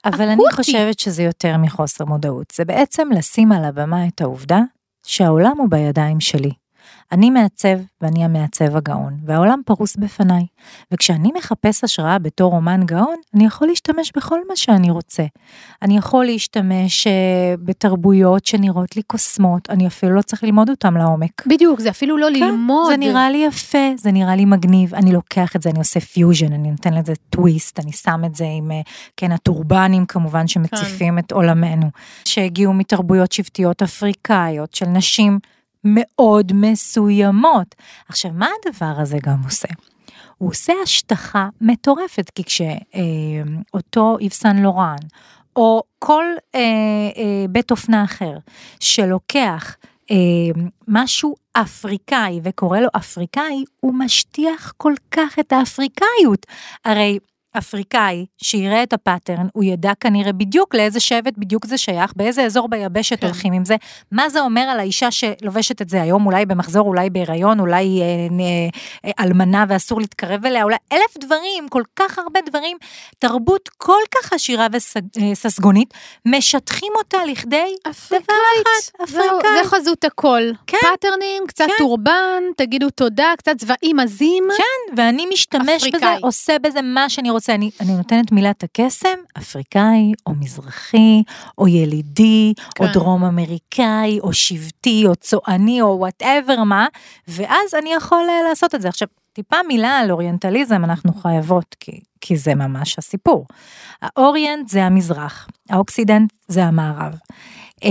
[0.05, 0.55] אבל אני אקוטי.
[0.55, 2.51] חושבת שזה יותר מחוסר מודעות.
[2.55, 4.59] זה בעצם לשים על הבמה את העובדה
[5.07, 6.51] שהעולם הוא בידיים שלי.
[7.11, 10.45] אני מעצב ואני המעצב הגאון, והעולם פרוס בפניי.
[10.91, 15.23] וכשאני מחפש השראה בתור אומן גאון, אני יכול להשתמש בכל מה שאני רוצה.
[15.81, 17.13] אני יכול להשתמש אה,
[17.63, 21.47] בתרבויות שנראות לי קוסמות, אני אפילו לא צריך ללמוד אותם לעומק.
[21.47, 22.91] בדיוק, זה אפילו לא כן, ללמוד.
[22.91, 26.53] זה נראה לי יפה, זה נראה לי מגניב, אני לוקח את זה, אני עושה פיוז'ן,
[26.53, 28.81] אני נותן לזה טוויסט, אני שם את זה עם, אה,
[29.17, 31.19] כן, הטורבנים כמובן שמציפים כן.
[31.19, 31.87] את עולמנו,
[32.25, 35.39] שהגיעו מתרבויות שבטיות אפריקאיות של נשים
[35.95, 37.75] מאוד מסוימות.
[38.09, 39.67] עכשיו, מה הדבר הזה גם עושה?
[40.37, 44.95] הוא עושה השטחה מטורפת, כי כשאותו איב סן לורן,
[45.55, 46.59] או כל אה,
[47.17, 48.37] אה, בית אופנה אחר,
[48.79, 49.75] שלוקח
[50.11, 50.15] אה,
[50.87, 56.45] משהו אפריקאי וקורא לו אפריקאי, הוא משטיח כל כך את האפריקאיות.
[56.85, 57.19] הרי
[57.57, 62.69] אפריקאי שיראה את הפאטרן, הוא ידע כנראה בדיוק לאיזה שבט בדיוק זה שייך, באיזה אזור
[62.69, 63.27] ביבשת כן.
[63.27, 63.75] הולכים עם זה,
[64.11, 68.05] מה זה אומר על האישה שלובשת את זה היום, אולי במחזור, אולי בהיריון, אולי אה,
[68.05, 68.69] אה,
[69.05, 72.77] אה, אלמנה ואסור להתקרב אליה, אולי אלף דברים, כל כך הרבה דברים,
[73.19, 75.93] תרבות כל כך עשירה וססגונית,
[76.25, 79.63] משטחים אותה לכדי אפריקאית, דבר אחד, זהו, אפריקאי.
[79.63, 80.41] זה חזות הכל.
[80.67, 80.77] כן.
[80.81, 81.73] פאטרנים, קצת כן.
[81.77, 84.43] טורבן, תגידו תודה, קצת צבעים עזים.
[84.57, 85.99] כן, ואני משתמש אפריקאי.
[85.99, 87.46] בזה, עושה בזה מה שאני רוצה.
[87.49, 91.23] אני, אני נותנת מילת הקסם, אפריקאי, או מזרחי,
[91.57, 92.83] או ילידי, כן.
[92.83, 96.87] או דרום אמריקאי, או שבטי, או צועני, או whatever מה,
[97.27, 98.89] ואז אני יכול אה, לעשות את זה.
[98.89, 103.45] עכשיו, טיפה מילה על אוריינטליזם אנחנו חייבות, כי, כי זה ממש הסיפור.
[104.01, 107.15] האוריינט זה המזרח, האוקסידנט זה המערב.
[107.83, 107.89] אה,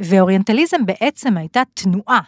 [0.00, 2.20] ואוריינטליזם בעצם הייתה תנועה,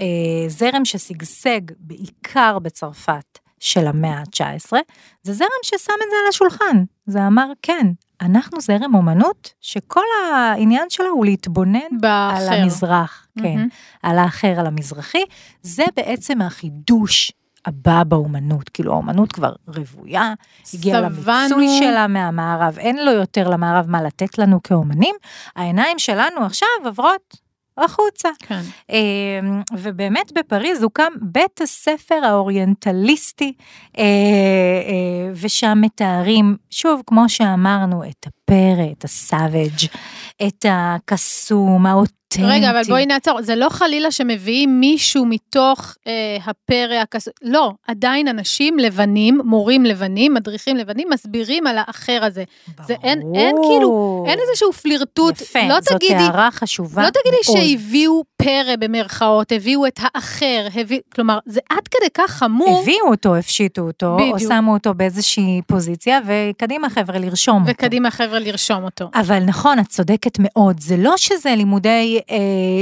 [0.00, 4.72] אה, זרם ששגשג בעיקר בצרפת של המאה ה-19,
[5.22, 6.84] זה זרם ששם את זה על השולחן.
[7.06, 7.86] זה אמר, כן,
[8.20, 12.52] אנחנו זרם אומנות שכל העניין שלה הוא להתבונן על באחר.
[12.52, 13.68] המזרח, כן, מהמם.
[14.02, 15.22] על האחר, על המזרחי,
[15.62, 17.32] זה בעצם החידוש
[17.66, 20.34] הבא באומנות, כאילו האומנות כבר רוויה,
[20.74, 21.00] הגיעה.
[21.00, 25.14] למיצוי שלה מהמערב, אין לו יותר למערב מה לתת לנו כאומנים,
[25.56, 27.36] העיניים שלנו עכשיו עוברות
[27.78, 28.28] החוצה.
[28.38, 28.60] כן.
[28.90, 33.52] אמ, ובאמת בפריז הוקם בית הספר האוריינטליסטי,
[33.98, 39.88] אה, אה, ושם מתארים, שוב, כמו שאמרנו, את הפרא, את הסאביג',
[40.46, 41.86] את הקסום,
[42.38, 42.56] אותנטי.
[42.56, 47.28] רגע, אבל בואי נעצור, זה לא חלילה שמביאים מישהו מתוך אה, הפרא הכס...
[47.42, 52.44] לא, עדיין אנשים לבנים, מורים לבנים, מדריכים לבנים, מסבירים על האחר הזה.
[52.86, 57.36] זה אין, אין כאילו, אין איזשהו פלירטוט, יפה, לא זאת תגידי, הערה חשובה לא תגידי
[57.46, 57.58] מאוד.
[57.58, 63.36] שהביאו פרא במרכאות, הביאו את האחר, הביא, כלומר, זה עד כדי כך חמור, הביאו אותו,
[63.36, 64.34] הפשיטו אותו, בדיוק.
[64.34, 67.70] או שמו אותו באיזושהי פוזיציה, וקדימה חבר'ה, לרשום אותו.
[67.70, 69.10] וקדימה חבר'ה לרשום אותו.
[69.14, 72.36] אבל נכון, את צודקת מאוד, זה לא שזה לימודי, אה,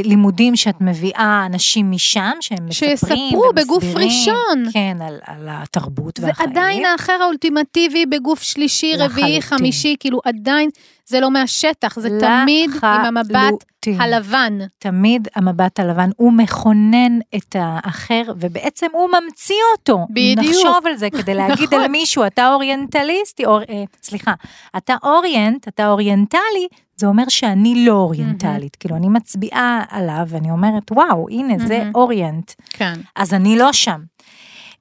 [0.04, 4.64] לימודים שאת מביאה אנשים משם, שהם מספרים שיספרו בגוף ומסבירים, ראשון.
[4.72, 6.50] כן, על, על התרבות זה והחיים.
[6.50, 9.42] עדיין האחר האולטימטיבי בגוף שלישי, רביעי.
[9.42, 10.70] חמישי, כאילו עדיין
[11.10, 13.64] זה לא מהשטח, זה תמיד עם המבט.
[13.98, 14.58] הלבן.
[14.78, 20.06] תמיד המבט הלבן, הוא מכונן את האחר, ובעצם הוא ממציא אותו.
[20.10, 20.38] בדיוק.
[20.38, 21.80] נחשוב על זה כדי להגיד נכון.
[21.80, 24.32] על מישהו, אתה אוריינטליסטי, אור, אה, סליחה,
[24.76, 28.76] אתה אוריינט, אתה אוריינטלי, זה אומר שאני לא אוריינטלית.
[28.76, 31.92] כאילו, אני מצביעה עליו, ואני אומרת, וואו, הנה, זה מהמם.
[31.94, 32.52] אוריינט.
[32.70, 32.94] כן.
[33.16, 34.00] אז אני לא שם.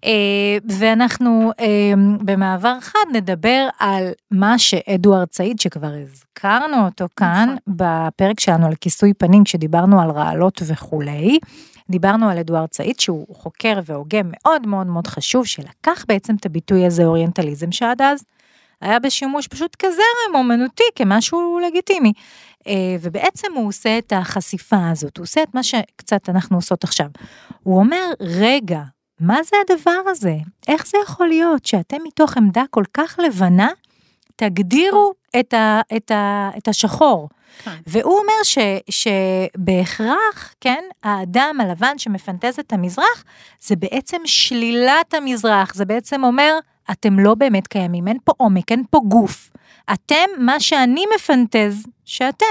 [0.05, 7.75] אה, ואנחנו אה, במעבר חד נדבר על מה שאדוארד סעיד, שכבר הזכרנו אותו כאן, נכון.
[7.77, 11.39] בפרק שלנו על כיסוי פנים, כשדיברנו על רעלות וכולי.
[11.89, 16.85] דיברנו על אדוארד סעיד, שהוא חוקר והוגה מאוד מאוד מאוד חשוב, שלקח בעצם את הביטוי
[16.85, 18.23] הזה אוריינטליזם, שעד אז
[18.81, 22.13] היה בשימוש פשוט כזרם אומנותי, כמשהו לגיטימי.
[22.67, 27.07] אה, ובעצם הוא עושה את החשיפה הזאת, הוא עושה את מה שקצת אנחנו עושות עכשיו.
[27.63, 28.81] הוא אומר, רגע,
[29.19, 30.36] מה זה הדבר הזה?
[30.67, 33.69] איך זה יכול להיות שאתם מתוך עמדה כל כך לבנה,
[34.36, 37.29] תגדירו את, ה, את, ה, את השחור?
[37.63, 37.71] כן.
[37.88, 38.58] והוא אומר ש,
[38.89, 43.23] שבהכרח, כן, האדם הלבן שמפנטז את המזרח,
[43.62, 46.60] זה בעצם שלילת המזרח, זה בעצם אומר,
[46.91, 49.49] אתם לא באמת קיימים, אין פה עומק, אין פה גוף.
[49.93, 52.45] אתם, מה שאני מפנטז, שאתם.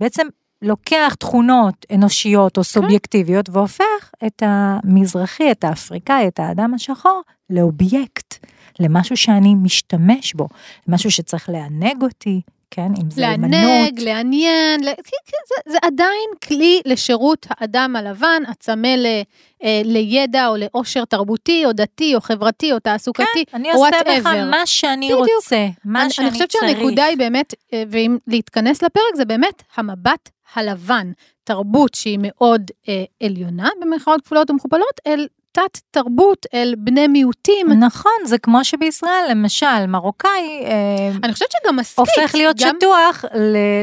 [0.00, 0.26] בעצם
[0.64, 8.46] לוקח תכונות אנושיות או סובייקטיביות והופך את המזרחי, את האפריקאי, את האדם השחור, לאובייקט,
[8.80, 10.48] למשהו שאני משתמש בו,
[10.88, 13.50] למשהו שצריך לענג אותי, כן, אם זה אמנות.
[13.50, 19.06] לענג, לעניין, ל- כן, כן, זה, זה עדיין כלי לשירות האדם הלבן, הצמא ל,
[19.64, 24.26] אה, לידע או לאושר תרבותי או דתי או חברתי או תעסוקתי, אני או עושה בך.
[24.26, 25.20] מה שאני בדיוק.
[25.36, 26.64] רוצה, מה אני, שאני אני חושבת צריך.
[26.78, 31.12] שהנקודה היא באמת, אה, ואם להתכנס לפרק, זה באמת המבט הלבן,
[31.44, 37.72] תרבות שהיא מאוד אה, עליונה, במרכאות כפולות ומכופלות, אל תת תרבות, אל בני מיעוטים.
[37.72, 41.98] נכון, זה כמו שבישראל, למשל, מרוקאי אה, אני חושבת שגם מספיק.
[41.98, 43.24] הופך להיות גם, שטוח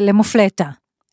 [0.02, 0.66] למופלטה,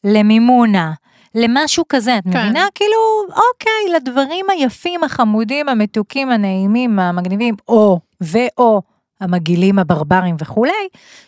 [0.04, 0.92] למימונה,
[1.34, 2.28] למשהו כזה, את כן.
[2.38, 2.66] מבינה?
[2.74, 8.82] כאילו, אוקיי, לדברים היפים, החמודים, המתוקים, הנעימים, המגניבים, או, ואו,
[9.20, 10.72] המגעילים, הברברים וכולי,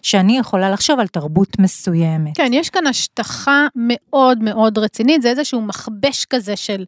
[0.02, 2.36] שאני יכולה לחשוב על תרבות מסוימת.
[2.36, 6.84] כן, יש כאן השטחה מאוד מאוד רצינית, זה איזשהו מכבש כזה של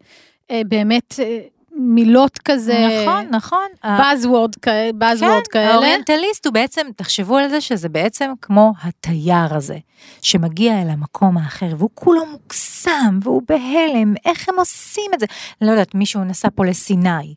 [0.51, 1.38] אה, באמת אה,
[1.77, 3.67] מילות כזה, נכון, נכון.
[3.85, 4.69] Buzzword, כ-
[5.01, 5.73] buzzword כן, כאלה.
[5.73, 9.79] האוריינטליסט הוא בעצם, תחשבו על זה שזה בעצם כמו התייר הזה,
[10.23, 15.27] שמגיע אל המקום האחר, והוא כולו מוקסם, והוא בהלם, איך הם עושים את זה?
[15.61, 17.35] לא יודעת, מישהו נסע פה לסיני.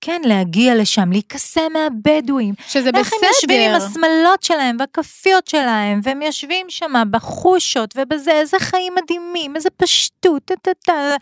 [0.00, 2.54] כן, להגיע לשם, להיקסם מהבדואים.
[2.68, 3.90] שזה איך הם יושבים עם בסדר.
[3.90, 10.54] השמלות שלהם והכאפיות שלהם, והם יושבים שם בחושות ובזה, איזה חיים מדהימים, איזה פשטות, טה
[10.62, 11.16] טה טה.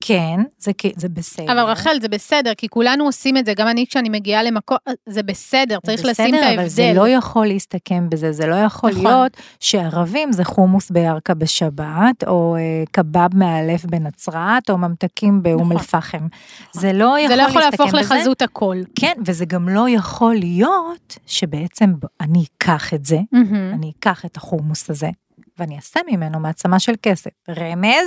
[0.00, 1.52] כן, זה, זה בסדר.
[1.52, 5.22] אבל רחל, זה בסדר, כי כולנו עושים את זה, גם אני כשאני מגיעה למקום, זה
[5.22, 6.58] בסדר, צריך בסדר, לשים את ההבדל.
[6.60, 9.04] אבל זה לא יכול להסתכם בזה, זה לא יכול נכון.
[9.04, 15.76] להיות שערבים זה חומוס בירכא בשבת, או אה, קבב מאלף בנצרת, או ממתקים באום נכון.
[15.76, 16.26] אל-פחם.
[16.72, 18.17] זה לא יכול זה לא יכול להסתכם להפוך בזה.
[18.18, 18.76] לחזות הכל.
[19.00, 23.74] כן, וזה גם לא יכול להיות שבעצם אני אקח את זה, מהמם.
[23.74, 25.08] אני אקח את החומוס הזה,
[25.58, 27.30] ואני אעשה ממנו מעצמה של כסף.
[27.48, 28.06] רמז,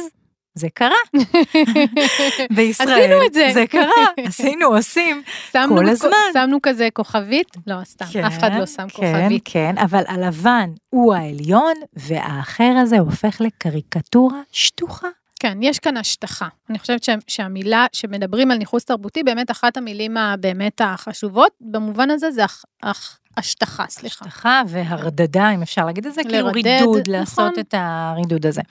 [0.53, 0.95] זה קרה.
[2.55, 2.89] בישראל.
[2.89, 3.49] עשינו את זה.
[3.53, 5.21] זה קרה, עשינו, עושים.
[5.51, 6.09] שמנו כל הזמן.
[6.33, 9.41] שמנו כזה כוכבית, לא, סתם, אף אחד לא שם כוכבית.
[9.45, 15.07] כן, כן, אבל הלבן הוא העליון, והאחר הזה הופך לקריקטורה שטוחה.
[15.41, 16.47] כן, יש כאן השטחה.
[16.69, 22.31] אני חושבת שה- שהמילה, שמדברים על ניכוס תרבותי, באמת אחת המילים הבאמת החשובות, במובן הזה
[22.31, 24.25] זה הח- הח- השטחה, סליחה.
[24.25, 27.13] השטחה והרדדה, אם אפשר להגיד את זה, כאילו לרדד, רידוד, נכון.
[27.19, 28.61] לעשות את הרידוד הזה.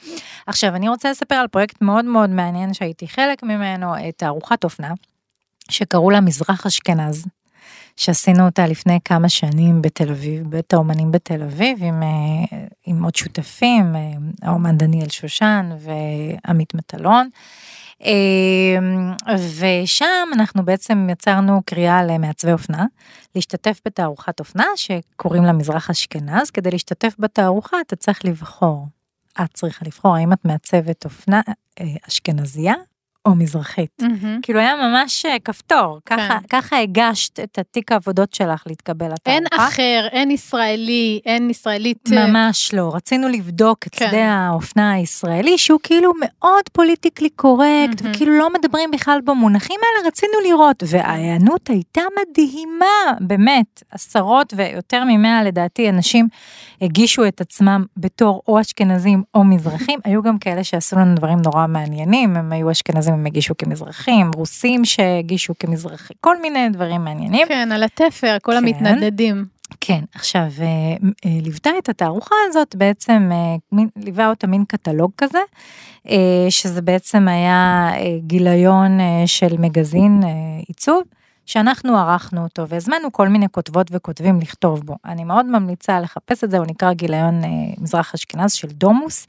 [0.46, 4.92] עכשיו, אני רוצה לספר על פרויקט מאוד מאוד מעניין שהייתי חלק ממנו, את תערוכת אופנה,
[5.70, 7.26] שקראו לה מזרח אשכנז.
[8.00, 13.14] שעשינו אותה לפני כמה שנים בתל אביב, בית האומנים בתל אביב, עם, אה, עם עוד
[13.14, 14.00] שותפים, אה,
[14.42, 17.28] האומן דניאל שושן ועמית מטלון.
[18.04, 18.78] אה,
[19.58, 22.86] ושם אנחנו בעצם יצרנו קריאה למעצבי אופנה,
[23.34, 28.86] להשתתף בתערוכת אופנה שקוראים לה מזרח אשכנז, כדי להשתתף בתערוכה אתה צריך לבחור.
[29.42, 31.40] את צריכה לבחור האם את מעצבת אופנה
[32.08, 32.74] אשכנזייה
[33.26, 34.02] או מזרחית.
[34.02, 34.38] מהמם.
[34.42, 36.46] כאילו היה ממש אה, כפתור, ככה, כן.
[36.48, 39.30] ככה הגשת את התיק העבודות שלך להתקבל לתערוכה.
[39.30, 42.08] אין אחר, אין ישראלי, אין ישראלית.
[42.12, 44.08] אה, ממש לא, רצינו לבדוק את כן.
[44.08, 48.14] שדה האופנה הישראלי שהוא כאילו מאוד פוליטיקלי קורקט, מהמם.
[48.14, 52.86] וכאילו לא מדברים בכלל במונחים האלה, רצינו לראות, וההיענות הייתה מדהימה,
[53.20, 56.28] באמת, עשרות ויותר ממאה לדעתי אנשים
[56.80, 61.66] הגישו את עצמם בתור או אשכנזים או מזרחים, היו גם כאלה שעשו לנו דברים נורא
[61.66, 67.46] מעניינים, הם היו אשכנזים, הם הגישו כמזרחים, רוסים שהגישו כמזרחים, כל מיני דברים מעניינים.
[67.48, 68.58] כן, על התפר, כל כן.
[68.58, 69.44] המתנדדים.
[69.80, 70.66] כן, עכשיו, אה,
[71.26, 75.38] אה, ליוותה את התערוכה הזאת, בעצם אה, ליווה אותה מין קטלוג כזה,
[76.50, 80.20] שזה בעצם היה גיליון של מגזין
[80.68, 81.02] עיצוב,
[81.50, 84.96] שאנחנו ערכנו אותו והזמנו כל מיני כותבות וכותבים לכתוב בו.
[85.04, 89.26] אני מאוד ממליצה לחפש את זה, הוא נקרא גיליון אה, מזרח אשכנז של דומוס.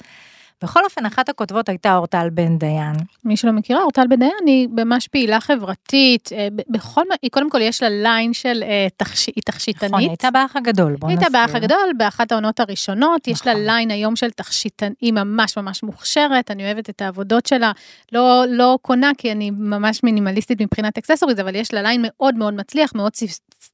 [0.63, 2.95] בכל אופן, אחת הכותבות הייתה אורטל בן דיין.
[3.25, 7.49] מי שלא מכירה, אורטל בן דיין היא ממש פעילה חברתית, אה, בכל, מה- היא קודם
[7.49, 9.91] כל יש לה ליין של אה, תכשי- היא תכשיטנית.
[9.91, 11.37] נכון, היא הייתה באח הגדול, בוא היא נסביר.
[11.37, 13.65] הייתה באח הגדול באחת העונות הראשונות, יש לה נכון.
[13.65, 17.71] ליין היום של תכשיטים, היא ממש ממש מוכשרת, אני אוהבת את העבודות שלה,
[18.11, 22.53] לא, לא קונה כי אני ממש מינימליסטית מבחינת accessories, אבל יש לה ליין מאוד מאוד
[22.53, 23.11] מצליח, מאוד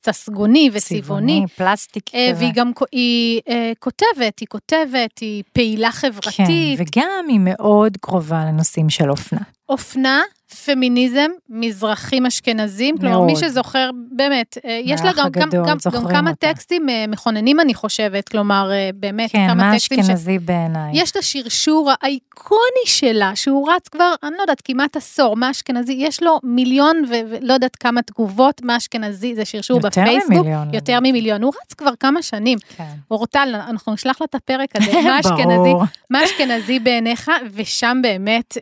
[0.02, 1.02] ססגוני וצבעוני.
[1.02, 2.40] צבעוני, פלסטיק אה, כזה.
[2.40, 8.46] והיא גם היא אה, כותבת, היא כותבת, היא פעילה חברתית, כן, וגם היא מאוד קרובה
[8.46, 9.42] לנושאים של אופנה.
[9.70, 10.22] אופנה,
[10.66, 13.44] פמיניזם, מזרחים אשכנזים, כלומר מי מאוד.
[13.44, 16.48] שזוכר, באמת, אה, יש לה גם, גם, הגדול, גם, גם כמה אותה.
[16.48, 20.02] טקסטים אה, מכוננים אני חושבת, כלומר אה, באמת כן, כמה מה טקסטים ש...
[20.02, 20.92] אשכנזי בעיניי.
[20.94, 25.94] יש את השרשור האיקוני שלה, שהוא רץ כבר, אני לא יודעת, כמעט עשור, מה אשכנזי,
[25.94, 30.74] יש לו מיליון ו- ולא יודעת כמה תגובות, מה אשכנזי, זה שרשור יותר בפייסבוק, ממיליון,
[30.74, 31.00] יותר.
[31.00, 32.58] ממיליון, הוא רץ כבר כמה שנים.
[32.78, 32.84] כן.
[33.12, 35.74] אורטל, אנחנו נשלח לה את הפרק הזה, מה אשכנזי.
[36.10, 38.58] מה אשכנזי בעיניך, ושם באמת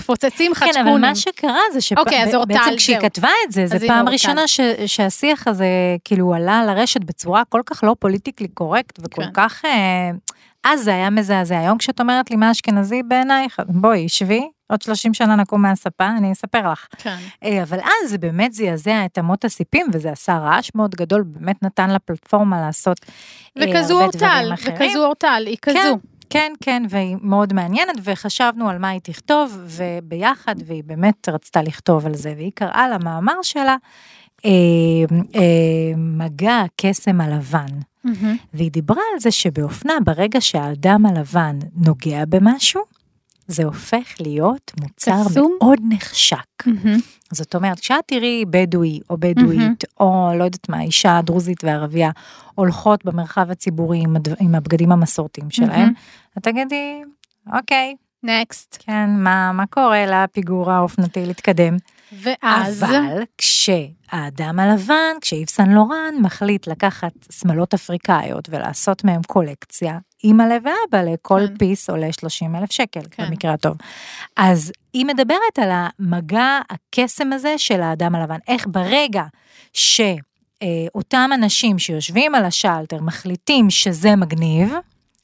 [0.00, 0.92] מפוצצים כן, חדשקונים.
[0.92, 2.98] אבל מה שקרה זה אוקיי, אז אורטל, שבעצם כשהיא.
[2.98, 4.08] כתבה את זה, זו פעם.
[4.08, 4.42] ראשונה
[4.86, 5.66] שהשיח הזה
[6.04, 9.30] כאילו עלה לרשת בצורה כל כך לא פוליטיקלי קורקט וכל כן.
[9.34, 9.64] כך...
[9.64, 10.10] אה,
[10.64, 11.58] אז זה היה מזעזע.
[11.58, 16.32] היום כשאת אומרת לי מה אשכנזי בעינייך, בואי, שבי, עוד 30 שנה נקום מהספה, אני
[16.32, 16.86] אספר לך.
[16.98, 17.16] כן.
[17.44, 21.62] אה, אבל אז זה באמת זעזע את אמות הסיפים, וזה עשה רעש מאוד גדול, באמת
[21.62, 22.98] נתן לה פלטפורמה לעשות
[23.58, 24.76] אה, וכזו הרבה דברים אחרים.
[24.76, 25.98] וכזו אורטל, היא כן, כזו.
[26.02, 26.08] כן,
[26.60, 32.14] כן, והיא מאוד מעניינת, וחשבנו על מה היא תכתוב, וביחד, והיא באמת רצתה לכתוב על
[32.14, 33.76] זה, והיא קראה למאמר שלה,
[34.44, 34.50] אה,
[35.34, 37.66] אה, מגע הקסם הלבן.
[38.04, 38.36] מהמם.
[38.54, 42.82] והיא דיברה על זה שבאופנה, ברגע שהאדם הלבן נוגע במשהו,
[43.46, 45.56] זה הופך להיות מוצר קסום?
[45.60, 46.66] מאוד נחשק.
[46.66, 47.00] מהמם.
[47.32, 52.10] זאת אומרת, כשאת תראי בדואי או בדואית, או לא יודעת מה, אישה דרוזית וערבייה,
[52.54, 54.28] הולכות במרחב הציבורי עם, הד...
[54.40, 55.92] עם הבגדים המסורתיים שלהם, מהמם.
[56.38, 57.02] את תגידי,
[57.52, 58.76] אוקיי, נקסט.
[58.86, 61.76] כן, מה, מה קורה לפיגור האופנתי להתקדם?
[62.12, 70.56] ואז, אבל כשהאדם הלבן, כשאיב סן לורן מחליט לקחת שמלות אפריקאיות ולעשות מהם קולקציה, אימא'לה
[70.64, 71.56] ואבא'לה, כל כן.
[71.56, 73.26] פיס עולה 30 אלף שקל, כן.
[73.26, 73.76] במקרה הטוב.
[74.36, 79.24] אז היא מדברת על המגע הקסם הזה של האדם הלבן, איך ברגע
[79.72, 84.74] שאותם אנשים שיושבים על השלטר מחליטים שזה מגניב,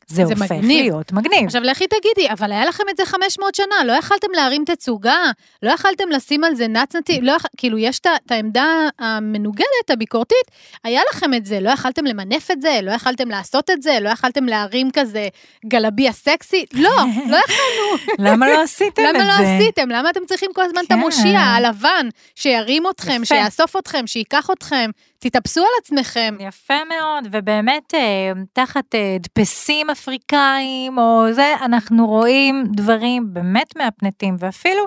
[0.08, 0.82] זה, זה הופך מגניב.
[0.82, 1.44] להיות מגניב.
[1.44, 5.30] עכשיו לכי תגידי, אבל היה לכם את זה 500 שנה, לא יכלתם להרים תצוגה,
[5.62, 7.46] לא יכלתם לשים על זה נצנתי, לא יכ...
[7.56, 10.50] כאילו יש את את העמדה המנוגדת, הביקורתית,
[10.84, 14.08] היה לכם את זה, לא יכלתם למנף את זה, לא יכלתם לעשות את זה, לא
[14.08, 15.28] יכלתם להרים כזה
[15.66, 16.90] גלביה סקסי, לא,
[17.30, 18.14] לא יכלנו.
[18.18, 19.18] למה לא עשיתם את זה?
[19.22, 19.90] למה לא עשיתם?
[19.90, 20.94] למה אתם צריכים כל הזמן את כן.
[20.94, 23.34] המושיע הלבן, שירים אתכם, יפה.
[23.34, 26.34] שיאסוף אתכם, שייקח אתכם, תתאפסו על עצמכם.
[26.40, 34.36] יפה מאוד, ובאמת אה, תחת אה, דפסים אפריקאים או זה, אנחנו רואים דברים באמת מהפנטים,
[34.38, 34.84] ואפילו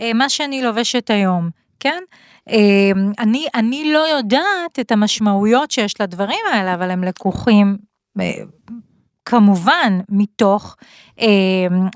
[0.00, 2.02] אה, מה שאני לובשת היום, כן?
[3.18, 7.76] אני, אני לא יודעת את המשמעויות שיש לדברים האלה, אבל הם לקוחים.
[9.28, 10.76] כמובן מתוך
[11.20, 11.26] אה,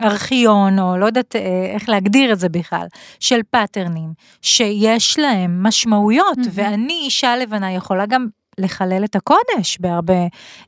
[0.03, 2.87] ארכיון, או לא יודעת אה, איך להגדיר את זה בכלל,
[3.21, 6.51] של פאטרנים, שיש להם משמעויות, מהמם.
[6.53, 8.27] ואני, אישה לבנה, יכולה גם
[8.59, 10.15] לחלל את הקודש בהרבה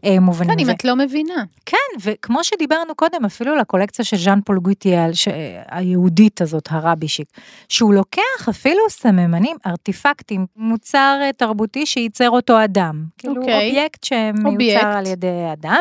[0.05, 0.55] אה, מובנים.
[0.55, 1.45] כן, אם ו- את לא מבינה.
[1.67, 5.29] כן, וכמו שדיברנו קודם, אפילו לקולקציה של ז'אן פול גוטיאל, ש-
[5.71, 7.29] היהודית הזאת, ה Rabbi Chic,
[7.69, 13.05] שהוא לוקח אפילו סממנים, ארטיפקטים, מוצר אה, תרבותי שייצר אותו אדם.
[13.19, 13.69] כאילו אוקיי.
[13.69, 14.85] אובייקט שמיוצר אובייקט.
[14.85, 15.81] על ידי אדם,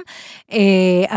[0.52, 0.58] אה,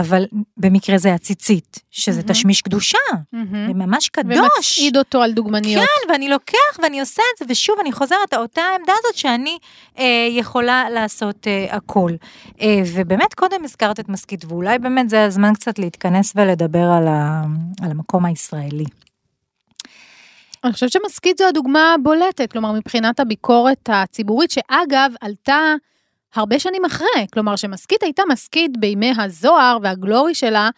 [0.01, 0.25] אבל
[0.57, 2.33] במקרה זה הציצית, שזה מהמם.
[2.33, 2.99] תשמיש קדושה,
[3.33, 3.67] מהמם.
[3.67, 4.37] זה ממש קדוש.
[4.39, 5.85] ומצעיד אותו על דוגמניות.
[5.85, 9.59] כן, ואני לוקח ואני עושה את זה, ושוב, אני חוזרת, אותה העמדה הזאת שאני
[9.99, 12.11] אה, יכולה לעשות uh, הכל.
[12.49, 12.63] Uh,
[12.95, 17.43] ובאמת קודם הזכרת את מסכית, ואולי באמת זה הזמן קצת להתכנס ולדבר על, ה,
[17.83, 18.85] על המקום הישראלי.
[20.65, 25.75] אני חושבת שמסכית זו הדוגמה הבולטת, כלומר מבחינת הביקורת הציבורית, שאגב עלתה
[26.39, 30.71] הרבה שנים אחרי, כלומר שמסכית הייתה מסכית בימי הזוהר והגלורי שלה,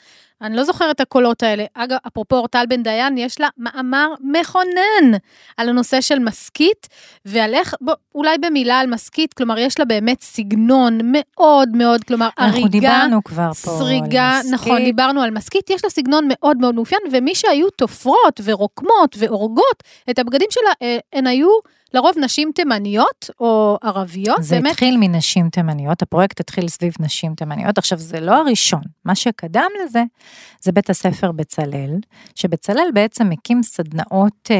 [0.43, 1.65] אני לא זוכרת את הקולות האלה.
[1.75, 5.19] אגב, אפרופו אורטל בן דיין, יש לה מאמר מכונן
[5.57, 6.89] על הנושא של מסכית,
[7.25, 12.29] ועל איך, בוא, אולי במילה על מסכית, כלומר, יש לה באמת סגנון מאוד מאוד, כלומר,
[12.39, 14.53] אנחנו הריגה, דיברנו כבר פה סריגה, על מסכית.
[14.53, 19.83] נכון, דיברנו על מסכית, יש לה סגנון מאוד מאוד מאופיין, ומי שהיו תופרות ורוקמות והורגות
[20.11, 21.49] את הבגדים שלה, אה, הן היו
[21.95, 24.71] לרוב נשים תימניות או ערביות, זה באמת.
[24.71, 27.79] התחיל מנשים תימניות, הפרויקט התחיל סביב נשים תימניות.
[27.79, 28.83] עכשיו, זה לא הראשון.
[29.05, 30.03] מה שקדם לזה,
[30.61, 31.97] זה בית הספר בצלאל,
[32.35, 34.57] שבצלאל בעצם הקים סדנאות אה,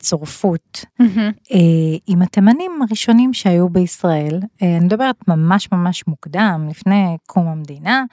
[0.00, 1.32] צורפות מהמם.
[1.52, 1.58] אה,
[2.06, 4.40] עם התימנים הראשונים שהיו בישראל.
[4.62, 8.04] אה, אני מדברת ממש ממש מוקדם, לפני קום המדינה.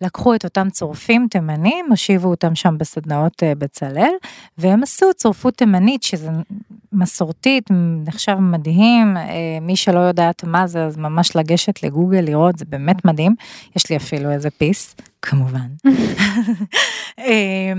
[0.00, 4.12] לקחו את אותם צורפים תימנים, הושיבו אותם שם בסדנאות אה, בצלאל,
[4.58, 6.30] והם עשו צורפות תימנית, שזה
[6.92, 7.70] מסורתית,
[8.06, 13.04] נחשב מדהים, אה, מי שלא יודעת מה זה, אז ממש לגשת לגוגל לראות, זה באמת
[13.04, 13.34] מדהים.
[13.76, 15.68] יש לי אפילו איזה פיס, כמובן.
[17.18, 17.72] אה,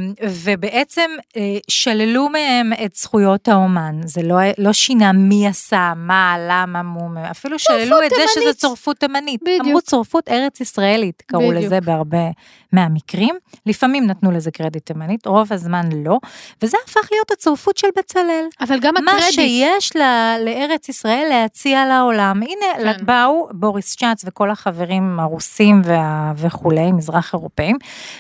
[0.43, 6.83] ובעצם אה, שללו מהם את זכויות האומן, זה לא, לא שינה מי עשה, מה, למה,
[6.83, 8.53] מו, אפילו שללו את זה שזה.
[8.53, 9.41] צורפות תימנית.
[9.41, 9.65] בדיוק.
[9.65, 11.63] אמרו צורפות ארץ ישראלית, קראו בדיוק.
[11.65, 12.29] לזה בהרבה
[12.73, 13.35] מהמקרים.
[13.65, 16.19] לפעמים נתנו לזה קרדיט תימנית, רוב הזמן לא,
[16.61, 18.45] וזה הפך להיות הצורפות של בצלאל.
[18.61, 22.41] אבל גם מה הקרדיט, שיש לה, לארץ ישראל להציע לעולם.
[22.43, 23.05] הנה, כן.
[23.05, 27.77] באו בוריס צ'אץ וכל החברים הרוסים וה, וכולי, מזרח אירופאים,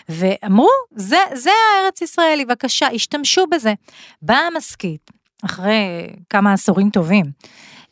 [0.09, 3.73] ואמרו, זה, זה הארץ ישראלי, בבקשה, השתמשו בזה.
[4.21, 5.11] באה המשכית,
[5.45, 7.25] אחרי כמה עשורים טובים.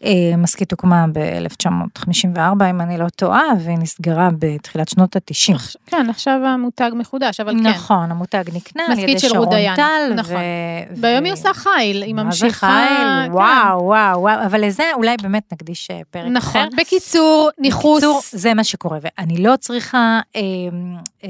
[0.04, 5.78] אה, משכית הוקמה ב-1954, אם אני לא טועה, והיא נסגרה בתחילת שנות ה-90.
[5.86, 7.68] כן, עכשיו המותג מחודש, אבל כן.
[7.68, 10.14] נכון, המותג נקנה על ידי שרון טל.
[10.16, 10.36] נכון.
[10.36, 12.68] ו- והיום היא עושה חיל, היא מה זה ממשיכה...
[12.68, 12.98] חיל?
[12.98, 13.32] כן.
[13.32, 16.62] וואו, וואו, וואו, אבל לזה אולי באמת נקדיש אה, פרק נכון.
[16.62, 16.70] אחר.
[16.78, 18.04] בקיצור, ניכוס.
[18.04, 20.42] בקיצור, זה מה שקורה, ואני לא צריכה, אה,
[21.24, 21.30] אה,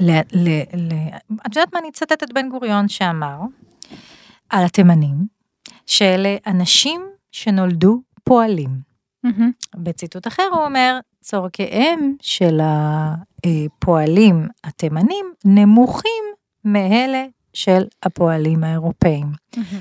[0.00, 0.92] ל, ל, ל,
[1.46, 3.38] את יודעת מה, אני אצטט את בן גוריון שאמר
[4.50, 5.14] על התימנים,
[5.86, 8.70] שאלה אנשים שנולדו פועלים.
[9.76, 16.24] בציטוט אחר הוא אומר, צורכיהם של הפועלים התימנים נמוכים
[16.64, 19.26] מאלה של הפועלים האירופאים.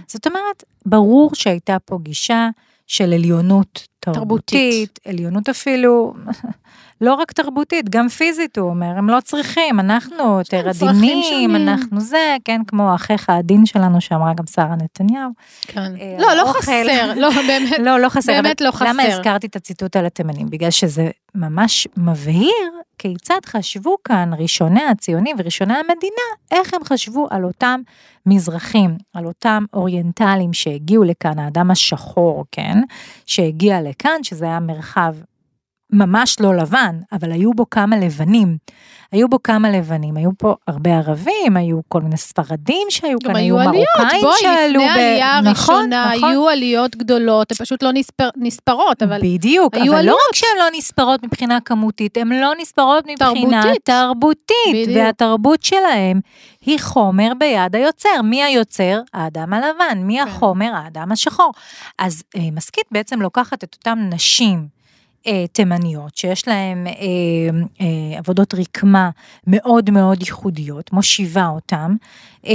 [0.07, 2.49] זאת אומרת, ברור שהייתה פה גישה
[2.87, 4.99] של עליונות תרבותית, תרבותית.
[5.05, 6.13] עליונות אפילו,
[7.01, 11.55] לא רק תרבותית, גם פיזית, הוא אומר, הם לא צריכים, אנחנו יותר צרכים עדינים.
[11.55, 15.29] אנחנו זה, כן, כמו האחיך העדין שלנו, שאמרה גם שרה נתניהו.
[15.61, 15.79] כן.
[15.79, 16.45] אה, לא, לא.
[16.45, 17.79] חסר, לא, באמת.
[17.79, 18.33] לא, לא חסר.
[18.33, 18.85] באמת לא חסר.
[18.89, 20.49] למה הזכרתי את הציטוט על התימנים?
[20.49, 27.45] בגלל שזה ממש מבהיר כיצד חשבו כאן ראשוני הציונים וראשוני המדינה, איך הם חשבו על
[27.45, 27.81] אותם
[28.25, 32.77] מזרחים, על אותם אוריינטלים שהגיעו לכאן, האדם השחור, כן?
[33.25, 35.15] שהגיע לכאן, שזה היה מרחב
[35.91, 38.57] ממש לא לבן, אבל היו בו כמה לבנים.
[39.11, 43.35] היו בו כמה לבנים, היו פה הרבה ערבים, היו כל מיני ספרדים שהיו כאן, גם
[43.35, 46.29] היו עליות, מרוקאים בואי, שעלו לפני העלייה נכון, הראשונה נכון.
[46.29, 50.17] היו עליות גדולות, הן פשוט לא נספר- נספרות, אבל בדיוק, אבל לא עליות.
[50.29, 53.85] רק שהן לא נספרות מבחינה כמותית, הן לא נספרות מבחינה תרבותית.
[53.85, 54.97] תרבותית, בדיוק.
[54.97, 56.19] והתרבות שלהם
[56.65, 58.21] היא חומר ביד היוצר.
[58.23, 59.01] מי היוצר?
[59.13, 59.97] האדם הלבן.
[60.01, 60.27] מי כן.
[60.27, 60.71] החומר?
[60.73, 61.51] האדם השחור.
[61.99, 64.76] אז אה, משכית בעצם לוקחת את אותן נשים.
[65.27, 66.93] אה, תימניות שיש להן אה,
[67.81, 69.09] אה, עבודות רקמה
[69.47, 71.95] מאוד מאוד ייחודיות, מושיבה אותן,
[72.45, 72.53] אה,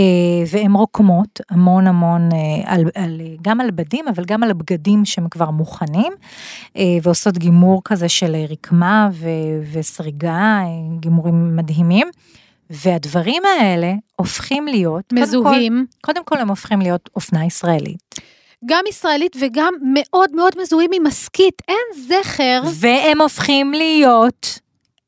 [0.50, 5.28] והן רוקמות המון המון אה, על, על, גם על בדים אבל גם על הבגדים שהם
[5.28, 6.12] כבר מוכנים,
[6.76, 9.28] אה, ועושות גימור כזה של רקמה ו,
[9.72, 12.08] וסריגה, אה, גימורים מדהימים.
[12.70, 18.14] והדברים האלה הופכים להיות, קודם כל, מזוהים, קודם כל הם הופכים להיות אופנה ישראלית.
[18.66, 22.62] גם ישראלית וגם מאוד מאוד מזוהים עם משכית, אין זכר.
[22.80, 24.58] והם הופכים להיות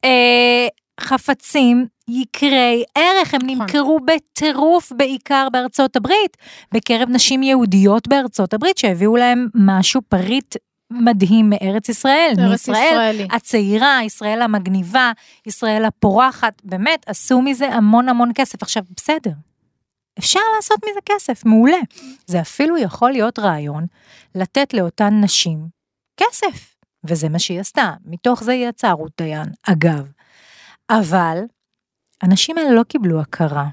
[0.04, 0.68] אה,
[1.00, 3.60] חפצים יקרי ערך, הם נכון.
[3.60, 6.36] נמכרו בטירוף בעיקר בארצות הברית,
[6.74, 10.56] בקרב נשים יהודיות בארצות הברית שהביאו להם משהו פריט
[10.90, 13.28] מדהים מארץ ישראל, ארץ מישראל ישראלי.
[13.30, 15.12] הצעירה, ישראל המגניבה,
[15.46, 18.62] ישראל הפורחת, באמת עשו מזה המון המון כסף.
[18.62, 19.30] עכשיו בסדר,
[20.18, 21.80] אפשר לעשות מזה כסף, מעולה.
[22.26, 23.86] זה אפילו יכול להיות רעיון
[24.34, 25.68] לתת לאותן נשים
[26.16, 30.12] כסף, וזה מה שהיא עשתה, מתוך זה היא יצאה רות דיין, אגב.
[30.90, 31.38] אבל
[32.22, 33.68] הנשים האלה לא קיבלו הכרה.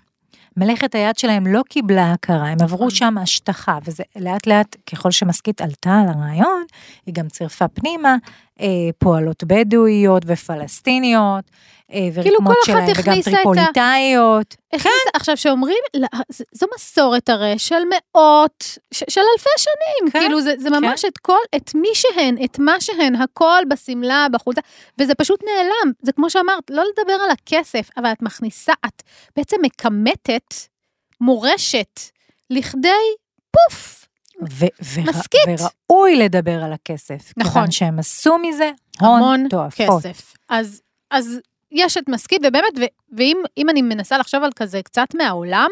[0.58, 5.62] מלאכת היד שלהם לא קיבלה הכרה, הם עברו שם השטחה, וזה לאט לאט, ככל שמשכית
[5.62, 6.64] עלתה על הרעיון,
[7.06, 8.16] היא גם צירפה פנימה
[8.98, 11.46] פועלות בדואיות ופלסטיניות,
[11.94, 14.56] אה, כאילו ורקמות כל אחת וגם הכניסה את ה- טריפוליטאיות.
[14.74, 16.08] הכניסה, עכשיו שאומרים, לא,
[16.52, 21.18] זו מסורת הרי של מאות, ש, של אלפי שנים, כן, כאילו זה, זה ממש את
[21.18, 24.62] כל, את מי שהן, את מה שהן, הכל בשמלה, בחולצה,
[25.00, 29.02] וזה פשוט נעלם, זה כמו שאמרת, לא לדבר על הכסף, אבל את מכניסה, את
[29.36, 30.54] בעצם מכמתת
[31.22, 32.00] מורשת
[32.50, 32.90] לכדי
[33.52, 34.01] פוף,
[34.50, 35.42] ו- מסכית.
[35.90, 37.34] וראוי לדבר על הכסף.
[37.38, 37.52] נכון.
[37.54, 40.04] כיוון שהם עשו מזה הון המון תועפות.
[40.04, 40.34] כסף.
[40.50, 40.82] אז,
[41.12, 41.40] אז
[41.72, 42.84] יש את מסכית, ובאמת, ו,
[43.18, 45.70] ואם אם אני מנסה לחשוב על כזה קצת מהעולם,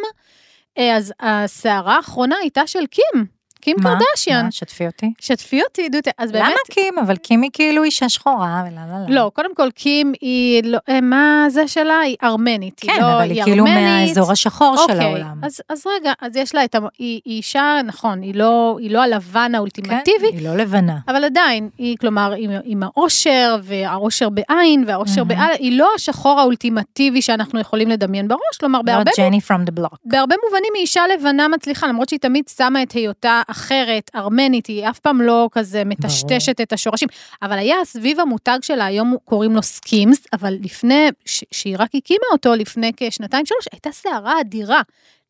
[0.77, 3.25] אה, אז הסערה האחרונה הייתה של קים,
[3.61, 3.99] קים מה?
[3.99, 4.45] קרדשיאן.
[4.45, 4.51] מה?
[4.51, 5.13] שתפי אותי.
[5.19, 6.45] שתפי אותי, דותי, אז באמת...
[6.45, 6.99] למה קים?
[6.99, 9.15] אבל קים היא כאילו אישה שחורה, ולא, לא, לא.
[9.15, 11.99] לא, קודם כל, קים היא, לא, אה, מה זה שלה?
[11.99, 12.79] היא ארמנית.
[12.81, 14.07] כן, היא לא, אבל היא כאילו ארמנית.
[14.07, 15.39] מהאזור השחור של אוקיי, העולם.
[15.43, 16.79] אז, אז רגע, אז יש לה את ה...
[16.99, 20.97] היא, היא אישה, נכון, היא לא, היא לא הלבן האולטימטיבי, כן, היא לא לבנה.
[21.07, 25.27] אבל עדיין, היא, כלומר, עם, עם העושר, והעושר בעין, והעושר מהמם.
[25.27, 29.71] בעל, היא לא השחור האולטימטיבי שאנחנו יכולים לדמיין בראש, כלומר, לא בהרבה, ג'ני פרום דה
[29.71, 29.97] בלוק.
[30.05, 34.89] בהרבה מובנים היא אישה לבנה מצליחה, למרות שהיא תמיד שמה את היותה אחרת, ארמנית, היא
[34.89, 37.07] אף פעם לא כזה מטשטשת את השורשים.
[37.41, 42.25] אבל היה סביב המותג שלה, היום קוראים לו סקימס, אבל לפני, ש- שהיא רק הקימה
[42.31, 44.81] אותו לפני כשנתיים שלוש, הייתה סערה אדירה.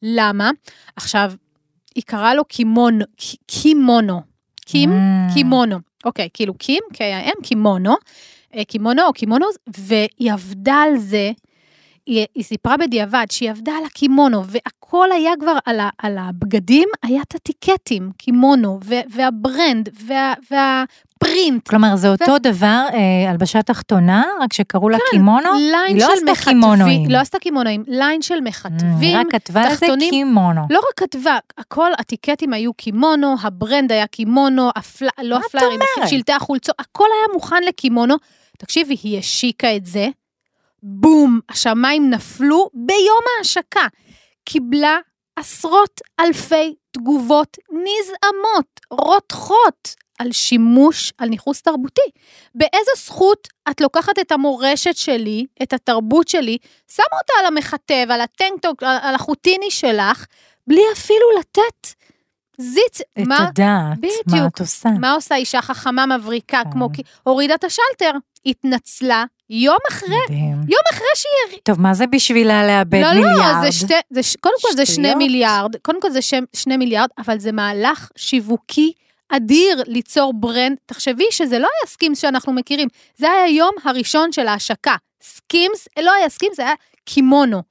[0.02, 0.52] למה?
[0.96, 1.32] עכשיו,
[1.96, 3.06] היא קראה לו קימונו,
[3.48, 4.22] קימונו.
[4.66, 5.34] קים, Mm.
[5.34, 5.78] קימונו.
[6.06, 7.96] אוקיי, כאילו קים, K-I-M, קימונו.
[8.56, 11.32] אה, קימונו או קימונוז, והיא עבדה על זה.
[12.10, 16.90] היא, היא סיפרה בדיעבד שהיא עבדה על הקימונו, והכל היה כבר על, ה, על הבגדים,
[17.04, 21.68] היה את הטיקטים, קימונו, ו, וה brand, וה, והפרינט.
[21.68, 25.50] כלומר, זה אותו דבר, אה, הלבשה תחתונה, רק שקראו לה קימונו?
[25.96, 27.00] היא לא עשתה קימונואים.
[27.02, 29.86] מכתבים, לא עשתה קימונואים, ליין של Mm, מכתבים, רק כתבה לזה.
[30.10, 30.62] קימונו.
[30.70, 35.08] לא רק כתבה, הכל, הטיקטים היו קימונו, ה brand היה קימונו, הפל...
[35.24, 36.10] לא אומרת?
[36.10, 38.16] שלטי החולצות, הכל היה מוכן לקימונו.
[38.58, 40.08] תקשיבי, היא השיקה את זה,
[40.84, 43.88] בום, השמיים נפלו ביום ההשקה.
[44.44, 44.98] קיבלה
[45.36, 52.10] עשרות אלפי תגובות נזעמות, רותחות, על שימוש, על ניכוס תרבותי.
[52.56, 56.58] באיזה זכות את לוקחת את המורשת שלי, את התרבות שלי,
[56.88, 60.26] שמה אותה על המכתב, על הטנקטוק, על החוטיני שלך,
[60.68, 61.88] בלי אפילו לתת
[62.62, 63.02] זיץ.
[63.02, 63.96] את מה, הדעת, מה
[64.28, 64.48] בדיוק.
[64.56, 64.90] את עושה.
[65.00, 66.72] מה עושה אישה חכמה מבריקה, כן.
[66.72, 66.90] כמו
[67.24, 68.12] הורידה את השלטר,
[68.46, 70.56] התנצלה, יום אחרי, מדהים.
[70.68, 73.56] יום אחרי שהיא טוב, מה זה בשבילה לאבד לא, מיליארד?
[73.56, 75.16] לא, זה שתי, זה, ש- קודם כל זה שני.
[75.16, 78.94] מיליארד, קודם כל זה שם, שני מיליארד, אבל זה מהלך שיווקי
[79.30, 80.78] אדיר ליצור brand.
[80.86, 82.88] תחשבי שזה לא היה Skims שאנחנו מכירים,
[83.18, 84.96] זה היה היום הראשון של ההשקה.
[85.24, 86.74] Skims, לא היה Skims, זה היה
[87.06, 87.62] קימונו.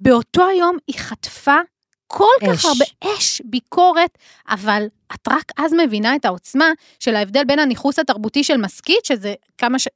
[0.00, 1.56] באותו היום היא חטפה
[2.12, 2.48] כל אש.
[2.58, 7.98] כך הרבה אש, ביקורת, אבל את רק אז מבינה את העוצמה של ההבדל בין הניכוס
[7.98, 9.88] התרבותי של משכית, שזה כמה ש...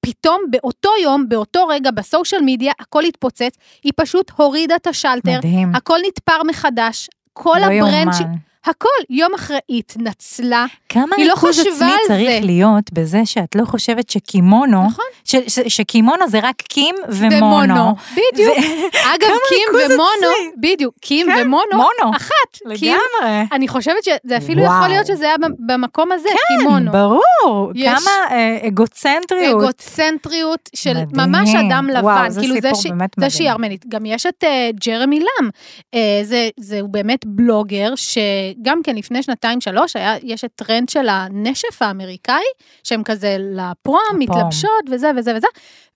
[0.00, 5.38] פתאום באותו יום, באותו רגע, ב social media, הכל התפוצץ, היא פשוט הורידה את השלטר,
[5.38, 5.74] מדהים.
[5.74, 8.20] הכל נתפר מחדש, כל לא ה brand, ש...
[8.66, 12.46] הכל, יום אחרי היא התנצלה, כמה היא לא ריכוז חשבה עצמי על צריך זה.
[12.46, 15.04] להיות בזה שאת לא חושבת שקימונו, נכון?
[15.24, 17.36] ש- ש- שקימונו זה רק קים ומונו.
[17.46, 18.58] ומונו, בדיוק.
[18.58, 20.70] ו- אגב, כמה קים ריכוז ומונו, עצמי.
[20.72, 22.16] בדיוק, קים כן, ומונו, מונו.
[22.16, 22.74] אחת.
[22.74, 23.42] קים, לגמרי.
[23.52, 24.74] אני חושבת שזה אפילו וואו.
[24.76, 25.34] יכול להיות שזה היה
[25.66, 26.92] במקום הזה, כן, קימונו.
[26.92, 27.72] ברור.
[27.74, 29.62] יש- כמה אה, אגוצנטריות.
[29.62, 31.30] אגוצנטריות של מדהים.
[31.30, 33.30] ממש אדם לבן, וואו, זה כאילו סיפור ש- באמת זה מדהים.
[33.30, 33.84] שהיא ארמנית.
[33.88, 35.48] גם יש את אה, ג'רמי לאם,
[35.94, 37.94] אה, זה, זה הוא באמת בלוגר,
[38.54, 42.44] שגם כן לפני שנתיים שלוש, היה, יש את טרנד של הנשף האמריקאי,
[42.84, 44.00] שהם כזה ל prom.
[44.18, 45.46] מתלבשות וזה וזה וזה,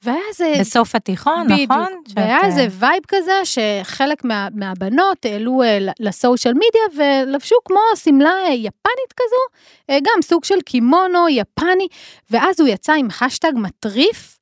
[0.03, 0.55] והיה איזה...
[0.61, 1.71] בסוף התיכון, בדיוק.
[1.71, 2.03] נכון?
[2.15, 7.81] והיה שאת, איזה vibe כזה שחלק מה, מהבנות העלו אה, ל social media ולבשו כמו
[7.97, 11.87] שמלה אה, יפנית כזו, אה, גם סוג של קימונו יפני,
[12.31, 14.39] ואז הוא יצא עם האשטג מטריף.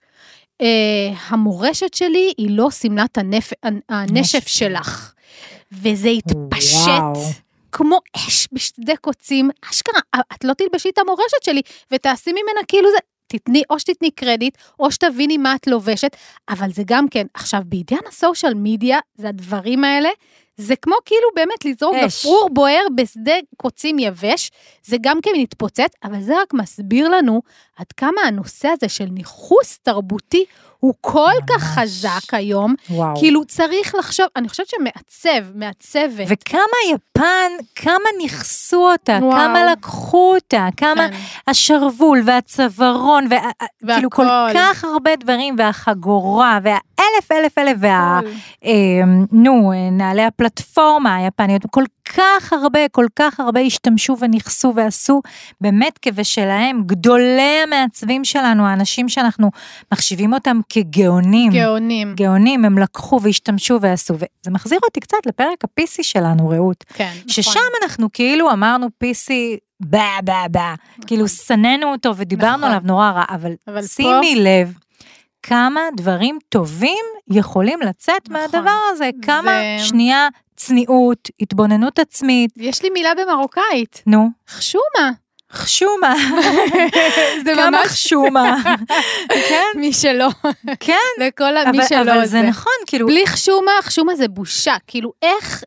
[0.60, 0.66] אה,
[1.28, 3.52] המורשת שלי היא לא שמלת הנפ...
[3.88, 4.46] הנשף נשף.
[4.46, 5.12] שלך.
[5.72, 6.86] וזה התפשט.
[6.86, 7.45] וואו.
[7.76, 10.00] כמו אש בשדה קוצים, אשכרה,
[10.34, 11.60] את לא תלבשי את המורשת שלי
[11.90, 12.96] ותעשי ממנה כאילו זה,
[13.26, 16.16] תתני, או שתתני קרדיט, או שתביני מה את לובשת,
[16.48, 20.08] אבל זה גם כן, עכשיו בעידן הסושיאל מדיה, זה הדברים האלה,
[20.56, 22.20] זה כמו כאילו באמת לזרוק אש.
[22.20, 24.50] גפרור בוער בשדה קוצים יבש,
[24.82, 27.42] זה גם כן מתפוצץ, אבל זה רק מסביר לנו
[27.78, 30.44] עד כמה הנושא הזה של ניכוס תרבותי
[30.80, 31.78] הוא כל כך ממש.
[31.78, 33.16] חזק היום, וואו.
[33.16, 39.32] כאילו צריך לחשוב, אני חושבת שמעצב, מעצבת, וכמה יפן, כמה נכסו אותה, וואו.
[39.32, 41.16] כמה לקחו אותה, כמה כן.
[41.46, 43.36] השרוול והצווארון, כל
[43.82, 44.26] והכל.
[44.54, 46.58] כך הרבה דברים, והחגורה,
[47.00, 48.20] אלף אלף אלף, וה...
[48.64, 48.72] אה,
[49.32, 51.84] נו, נעלי הפלטפורמה היפניות, כל
[52.16, 55.20] כך הרבה, כל כך הרבה השתמשו ונכסו ועשו
[55.60, 56.82] באמת כבשלהם.
[56.86, 59.50] גדולי המעצבים שלנו, האנשים שאנחנו
[59.92, 61.52] מחשיבים אותם כגאונים.
[61.52, 62.14] גאונים.
[62.14, 66.84] גאונים, הם לקחו והשתמשו ועשו, וזה מחזיר אותי קצת לפרק ה-PC שלנו, רעות.
[66.94, 67.28] כן, נכון.
[67.28, 69.28] ששם אנחנו כאילו אמרנו PC,
[69.80, 70.74] בה בה בה,
[71.06, 72.68] כאילו שנאנו אותו ודיברנו נכון.
[72.70, 74.72] עליו נורא רע, אבל אבל פה- שימי לב.
[75.48, 78.36] כמה דברים טובים יכולים לצאת נכון.
[78.42, 85.10] מהדבר הזה, כמה זה- שנייה צניעות, התבוננות עצמית, יש לי מילה במרוקאית, נו, חשומה.
[85.52, 86.14] חשומה,
[87.44, 88.56] זה כמה ממש חשומה,
[89.48, 90.28] כן, מי שלא,
[90.80, 94.74] כן, לכל מי שלא אבל זה נכון, כאילו, בלי חשומה, חשומה זה בושה.
[94.86, 95.64] כאילו, איך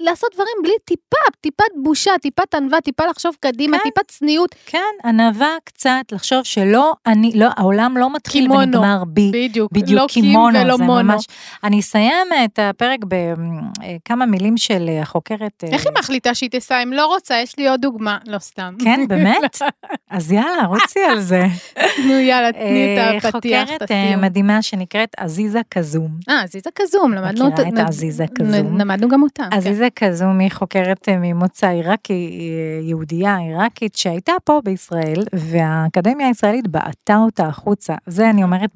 [0.00, 3.82] לעשות דברים בלי טיפה, טיפת בושה, טיפת ענווה, טיפה לחשוב קדימה, כן.
[3.84, 4.54] טיפת צניעות.
[4.66, 8.62] כן, ענווה קצת, לחשוב שלא, אני, לא, העולם לא מתחיל קימונו.
[8.62, 9.30] ונגמר בי.
[9.34, 9.72] בדיוק.
[9.72, 11.02] בדיוק לא קימונו, ולא זה מונו.
[11.02, 11.26] ממש.
[11.64, 15.64] אני אסיים את הפרק בכמה מילים של אה, החוקרת.
[15.64, 16.82] אה, איך היא מחליטה שהיא תיסע?
[16.82, 18.18] אם לא רוצה, יש לי עוד דוגמה.
[18.26, 18.74] לא סתם.
[18.84, 19.58] כן, באמת?
[20.10, 21.46] אז יאללה, רוצי על זה.
[22.06, 24.16] נו, יאללה, תני אה, את הפתיח, את חוקרת אה.
[24.16, 26.10] מדהימה שנקראת עזיזה קזום.
[26.28, 27.68] אה, עזיזה כזום, למדנו מכירה.
[27.68, 28.78] את עזיזה כזום?
[28.78, 29.42] למדנו גם אותה.
[29.50, 29.56] כן.
[29.56, 36.68] עזיזה כזום היא חוקרת אה, ממוצא עיראקי, אה, יהודייה עיראקית שהייתה פה בישראל, והאקדמיה הישראלית
[36.68, 37.94] בעטה אותה החוצה.
[38.06, 38.70] זה אני אומרת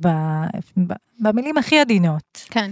[1.21, 2.47] במילים הכי עדינות.
[2.51, 2.71] כן.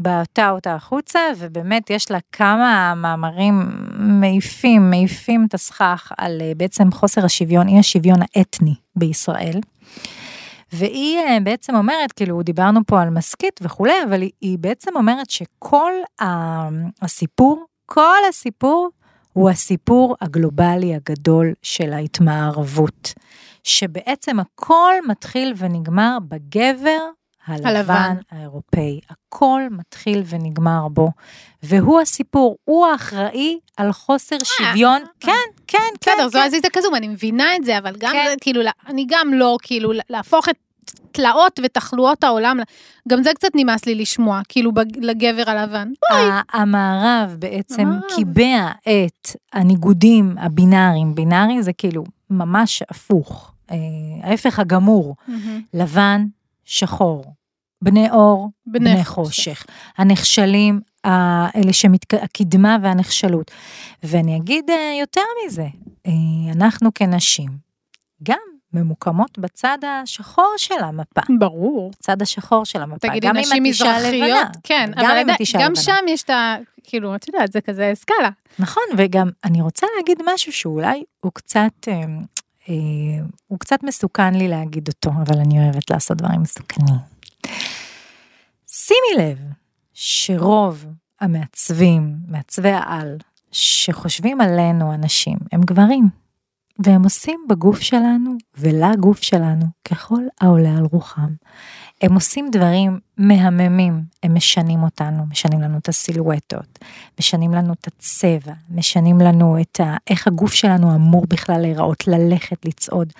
[0.00, 6.92] בעטה אותה החוצה, ובאמת יש לה כמה מאמרים מעיפים, מעיפים את הסכך על אה, בעצם
[6.92, 9.60] חוסר השוויון, אי השוויון האתני בישראל.
[10.72, 15.30] והיא אה, בעצם אומרת, כאילו דיברנו פה על משכית וכולי, אבל היא, היא בעצם אומרת
[15.30, 15.92] שכל
[17.02, 18.90] הסיפור, כל הסיפור
[19.32, 23.12] הוא הסיפור הגלובלי הגדול של ההתמערבות.
[23.64, 27.00] שבעצם הכל מתחיל ונגמר בגבר
[27.46, 28.14] הלבן, הלבן.
[28.30, 29.00] האירופאי.
[29.10, 31.10] הכל מתחיל ונגמר בו.
[31.62, 35.02] והוא הסיפור, הוא האחראי על חוסר שוויון.
[35.20, 35.30] כן,
[35.66, 36.12] כן, כן.
[36.14, 36.44] בסדר, זו כן.
[36.44, 38.34] עזיזה כזום, אני מבינה את זה, אבל גם כן.
[38.40, 40.56] כאילו, אני גם לא, כאילו, להפוך את
[41.12, 42.58] תלאות ותחלואות העולם,
[43.08, 45.88] גם זה קצת נמאס לי לשמוע, כאילו, לגבר הלבן.
[46.52, 47.88] המערב בעצם.
[48.16, 53.76] קיבע את הניגודים הבינאריים, בינארי זה כאילו ממש הפוך, אה,
[54.22, 55.16] ההפך הגמור,
[55.74, 56.24] לבן,
[56.70, 57.24] שחור,
[57.84, 59.64] בני אור, בני בני חושך,
[59.98, 63.50] הנחשלים, ה- אלה שהקדמה והנחשלות.
[64.02, 65.66] ואני אגיד אה, יותר מזה,
[66.06, 66.12] אה,
[66.56, 67.48] אנחנו כנשים,
[68.22, 68.38] גם
[68.72, 71.20] ממוקמות בצד השחור של המפה.
[71.38, 71.90] ברור.
[71.90, 74.50] בצד השחור של המפה, תגידי, גם נשים מזרחיות, לבנה.
[74.62, 75.82] כן, גם אבל אם את אישה גם לבנה.
[75.82, 76.56] שם יש את ה...
[76.84, 78.30] כאילו, את יודעת, זה כזה סקאלה.
[78.58, 81.94] נכון, וגם אני רוצה להגיד משהו שאולי הוא קצת, אה,
[83.46, 86.94] הוא קצת מסוכן לי להגיד אותו, אבל אני אוהבת לעשות דברים מסוכנים.
[88.66, 89.38] שימי לב
[89.92, 90.86] שרוב
[91.20, 93.18] המעצבים, מעצבי העל,
[93.52, 96.08] שחושבים עלינו אנשים, הם גברים.
[96.84, 101.34] והם עושים בגוף שלנו ולגוף שלנו ככל העולה על רוחם.
[102.00, 106.78] הם עושים דברים מהממים, הם משנים אותנו, משנים לנו את הסילואטות,
[107.20, 109.96] משנים לנו את הצבע, משנים לנו את ה...
[110.10, 113.12] איך הגוף שלנו אמור בכלל להיראות, ללכת, לצעוד,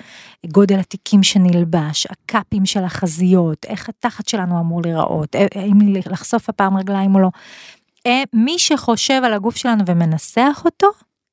[0.47, 5.78] גודל התיקים שנלבש, הקאפים של החזיות, איך התחת שלנו אמור להיראות, אה, האם
[6.11, 7.28] לחשוף הפעם רגליים או לא.
[8.07, 10.87] אה, מי שחושב על הגוף שלנו ומנסח אותו,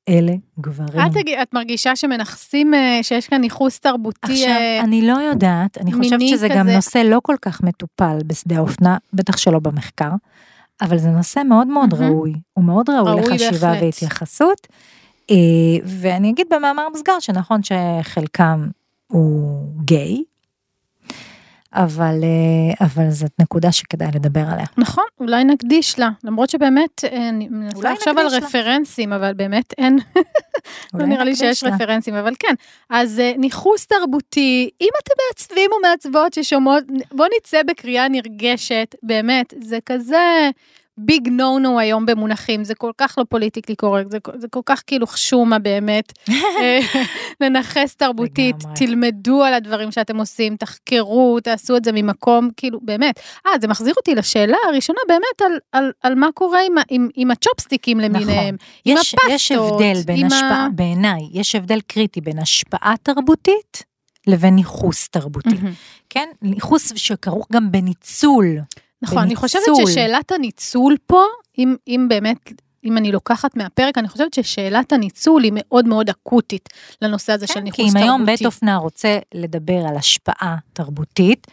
[0.10, 1.00] אלה גברים.
[1.00, 4.20] את את מרגישה שמנכסים, אה, שיש כאן ייחוס תרבותי...
[4.24, 6.76] עכשיו, אה, אני לא יודעת, אני חושבת מיני שזה גם כזה.
[6.76, 10.12] נושא לא כל כך מטופל בשדה האופנה, בטח שלא במחקר,
[10.82, 12.14] אבל זה נושא מאוד מאוד מהמם.
[12.14, 13.84] ראוי, הוא מאוד ראוי ראוי לחשיבה בהחלט.
[13.84, 14.68] והתייחסות.
[15.32, 15.36] אה,
[15.86, 18.68] ואני אגיד במאמר מוסגר שנכון שחלקם
[19.08, 20.24] הוא גיי,
[21.78, 24.66] אבל, אה, אבל זאת נקודה שכדאי לדבר עליה.
[24.78, 28.28] נכון, אולי נקדיש לה, למרות שבאמת, אה, אני מנסה לחשוב על.
[28.28, 30.00] רפרנסים, אבל באמת אין,
[30.94, 31.76] לא נראה לי שיש לה.
[31.76, 32.54] רפרנסים, אבל כן.
[32.90, 39.54] אז אה, ניכוס תרבותי, אם אתם מעצבים או מעצבות ששומעות, בואו נצא בקריאה נרגשת, באמת,
[39.64, 40.50] זה כזה
[40.98, 44.84] big no no היום במונחים, זה כל כך לא politically correct, זה, זה כל כך
[44.88, 46.14] כאילו חשומה באמת.
[46.30, 46.80] אה,
[47.42, 48.56] לנכס תרבותית.
[48.76, 53.20] תלמדו על הדברים שאתם עושים, תחקרו, תעשו את זה ממקום, כאילו, באמת.
[53.48, 57.32] אה, זה מחזיר אותי לשאלה הראשונה באמת על, על, על מה קורה עם, עם, עם
[57.32, 58.56] הצ'ופסטיקים למיניהם.
[58.86, 62.94] אם יש, יש הפסטות, הבדל בין עם ה- השפעה, בעיניי, יש הבדל קריטי בין השפעה
[63.04, 63.84] תרבותית
[64.28, 65.56] לבין ניכוס תרבותי.
[65.56, 65.72] מהמם.
[66.10, 66.30] כן?
[66.42, 68.46] ניכוס שכרוך גם בניצול.
[69.02, 69.92] נכון, אני חושבת בניצול.
[69.92, 71.24] ששאלת הניצול פה,
[71.58, 72.52] אם, אם באמת
[72.84, 76.70] אם אני לוקחת מהפרק, אני חושבת ששאלת הניצול היא מאוד מאוד אקוטית
[77.02, 78.00] לנושא הזה של כן, ניחוש כי תרבותי.
[78.00, 81.48] אם היום בית אופנה רוצה לדבר על השפעה תרבותית,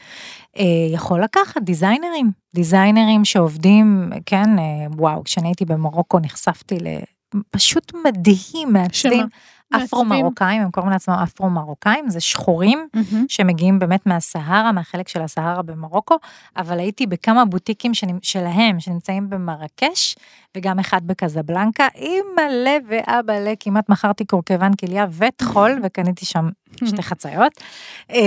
[0.59, 6.79] אה, יכול לקחת דיזיינרים, דיזיינרים שעובדים, כן, אה, וואו, כשאני הייתי במרוקו נחשפתי
[7.35, 9.25] לפשוט מדהים, מעצבים שמה?
[9.85, 12.89] אפרו-מרוקאים, הם קוראים לעצמם אפרו-מרוקאים, זה שחורים.
[12.95, 13.25] מהמם.
[13.29, 16.15] שמגיעים באמת מהסהרה, מהחלק של הסהרה במרוקו,
[16.57, 20.17] אבל הייתי בכמה בוטיקים שנמ- שלהם, שנמצאים במרקש,
[20.57, 26.49] וגם אחד בקזבלנקה, אימא'לה ואבא'לה, כמעט מכרתי קורקבן כליה וטחול, וקניתי שם
[26.85, 27.53] שתי חציות,
[28.11, 28.19] אה,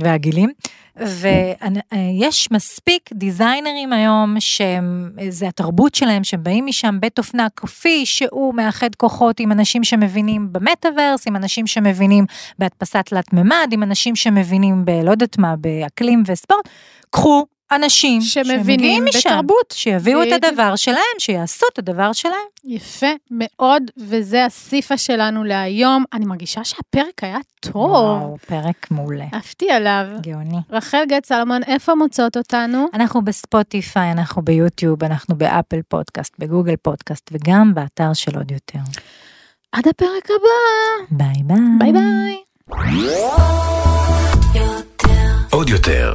[0.00, 0.52] ועגילים.
[0.96, 8.94] ויש מספיק דיזיינרים היום שזה התרבות שלהם, שהם באים משם בית אופנה כפי שהוא מאחד
[8.94, 12.24] כוחות עם אנשים שמבינים במטאוורס, עם אנשים שמבינים
[12.58, 16.68] בהדפסת תלת מימד, עם אנשים שמבינים בלא יודעת מה, באקלים וספורט,
[17.10, 19.74] קחו אנשים שמבינים שמגיעים משם, בתרבות.
[19.74, 20.28] שיביאו את.
[20.32, 22.34] הדבר שלהם, שיעשו את הדבר שלהם.
[22.64, 26.04] יפה מאוד, וזה הסיפה שלנו להיום.
[26.12, 27.76] אני מרגישה שהפרק היה טוב.
[27.76, 30.04] וואו, פרק מעולה, עפתי עליו.
[30.20, 30.58] גאוני.
[30.70, 32.86] רחל גט סלומון, איפה מוצאות אותנו?
[32.94, 38.78] אנחנו בספוטיפיי, אנחנו ביוטיוב, אנחנו באפל פודקאסט, בגוגל פודקאסט, וגם באתר של עוד יותר.
[39.72, 41.06] עד הפרק הבא.
[41.10, 41.56] ביי ביי.
[41.78, 42.38] ביי ביי.
[45.50, 46.14] עוד יותר,